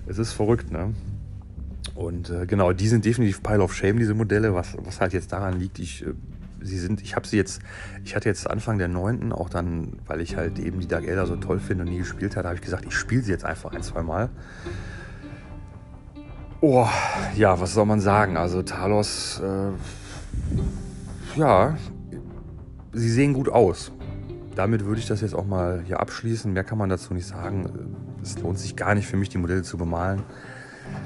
[0.08, 0.94] Es ist verrückt, ne?
[1.94, 5.32] Und äh, genau, die sind definitiv Pile of Shame, diese Modelle, was, was halt jetzt
[5.32, 6.14] daran liegt, ich, äh,
[6.62, 7.62] sie sind, ich habe sie jetzt,
[8.04, 11.28] ich hatte jetzt Anfang der 9., auch dann, weil ich halt eben die Dark Elder
[11.28, 13.72] so toll finde und nie gespielt hatte, habe ich gesagt, ich spiele sie jetzt einfach
[13.72, 14.30] ein, zwei Mal.
[16.64, 16.88] Oh,
[17.36, 18.38] ja, was soll man sagen?
[18.38, 19.72] Also Talos, äh,
[21.40, 21.76] ja,
[22.94, 23.92] sie sehen gut aus.
[24.54, 26.54] Damit würde ich das jetzt auch mal hier abschließen.
[26.54, 27.68] Mehr kann man dazu nicht sagen.
[28.22, 30.22] Es lohnt sich gar nicht für mich, die Modelle zu bemalen.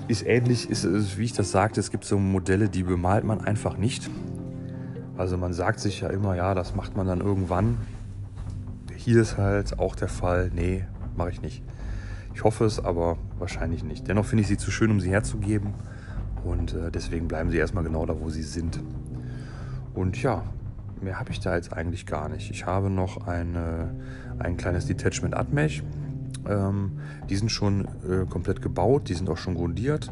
[0.10, 3.78] Ist ähnlich, ist, wie ich das sagte, es gibt so Modelle, die bemalt man einfach
[3.78, 4.10] nicht.
[5.16, 7.78] Also man sagt sich ja immer, ja, das macht man dann irgendwann.
[8.94, 10.84] Hier ist halt auch der Fall, nee,
[11.16, 11.64] mache ich nicht.
[12.36, 14.10] Ich hoffe es, aber wahrscheinlich nicht.
[14.10, 15.74] Dennoch finde ich sie zu schön, um sie herzugeben.
[16.44, 18.82] Und äh, deswegen bleiben sie erstmal genau da, wo sie sind.
[19.94, 20.44] Und ja,
[21.02, 22.52] mehr habe ich da jetzt eigentlich gar nicht.
[22.52, 23.96] Ich habe noch eine,
[24.38, 25.82] ein kleines Detachment Admech.
[26.48, 30.12] Ähm, die sind schon äh, komplett gebaut, die sind auch schon grundiert.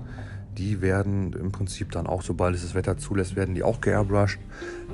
[0.58, 4.40] Die werden im Prinzip dann auch, sobald es das Wetter zulässt, werden die auch geairbrushed.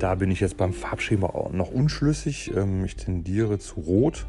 [0.00, 2.52] Da bin ich jetzt beim Farbschema noch unschlüssig.
[2.56, 4.26] Ähm, ich tendiere zu Rot.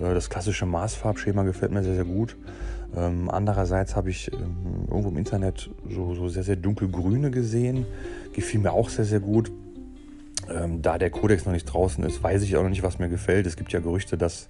[0.00, 2.36] Das klassische Maßfarbschema gefällt mir sehr, sehr gut.
[2.96, 7.86] Ähm, andererseits habe ich ähm, irgendwo im Internet so, so sehr, sehr dunkelgrüne gesehen.
[8.32, 9.52] Gefiel mir auch sehr, sehr gut.
[10.50, 13.08] Ähm, da der Codex noch nicht draußen ist, weiß ich auch noch nicht, was mir
[13.08, 13.46] gefällt.
[13.46, 14.48] Es gibt ja Gerüchte, dass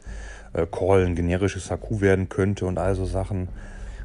[0.53, 3.49] äh, Call ein generisches HQ werden könnte und all so Sachen.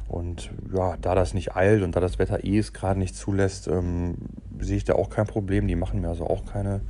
[0.08, 3.68] Und ja, da das nicht eilt und da das Wetter eh es gerade nicht zulässt,
[3.68, 4.16] ähm,
[4.60, 5.66] sehe ich da auch kein Problem.
[5.66, 6.80] Die machen mir also auch keine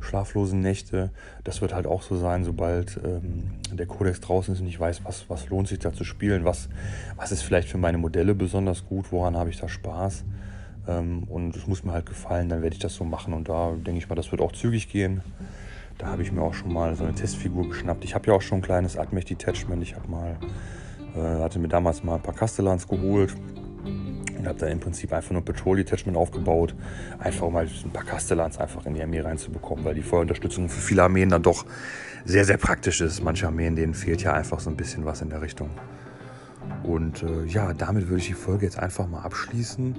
[0.00, 1.10] schlaflosen Nächte.
[1.44, 5.04] Das wird halt auch so sein, sobald ähm, der Codex draußen ist und ich weiß,
[5.04, 6.68] was, was lohnt sich da zu spielen, was,
[7.16, 10.24] was ist vielleicht für meine Modelle besonders gut, woran habe ich da Spaß.
[10.88, 13.34] Ähm, und es muss mir halt gefallen, dann werde ich das so machen.
[13.34, 15.22] Und da denke ich mal, das wird auch zügig gehen.
[15.98, 18.04] Da habe ich mir auch schon mal so eine Testfigur geschnappt.
[18.04, 19.82] Ich habe ja auch schon ein kleines Admech-Detachment.
[19.82, 20.36] Ich habe mal,
[21.14, 23.34] äh, hatte mir damals mal ein paar Castellans geholt
[24.38, 26.74] und habe dann im Prinzip einfach nur Petrol Detachment aufgebaut,
[27.18, 30.80] einfach um halt ein paar Castellans einfach in die Armee reinzubekommen, weil die Feuerunterstützung für
[30.80, 31.64] viele Armeen dann doch
[32.24, 33.22] sehr, sehr praktisch ist.
[33.22, 35.70] Manche Armeen, denen fehlt ja einfach so ein bisschen was in der Richtung.
[36.82, 39.96] Und äh, ja, damit würde ich die Folge jetzt einfach mal abschließen.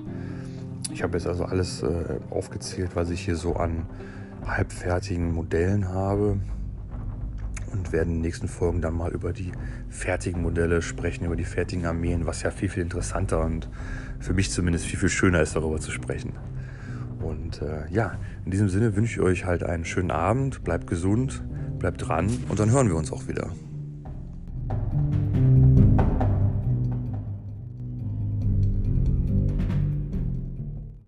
[0.91, 3.85] Ich habe jetzt also alles äh, aufgezählt, was ich hier so an
[4.45, 6.37] halbfertigen Modellen habe
[7.71, 9.51] und werden in den nächsten Folgen dann mal über die
[9.89, 13.69] fertigen Modelle sprechen, über die fertigen Armeen, was ja viel, viel interessanter und
[14.19, 16.33] für mich zumindest viel, viel schöner ist, darüber zu sprechen.
[17.19, 18.13] Und äh, ja,
[18.45, 21.43] in diesem Sinne wünsche ich euch halt einen schönen Abend, bleibt gesund,
[21.79, 23.49] bleibt dran und dann hören wir uns auch wieder.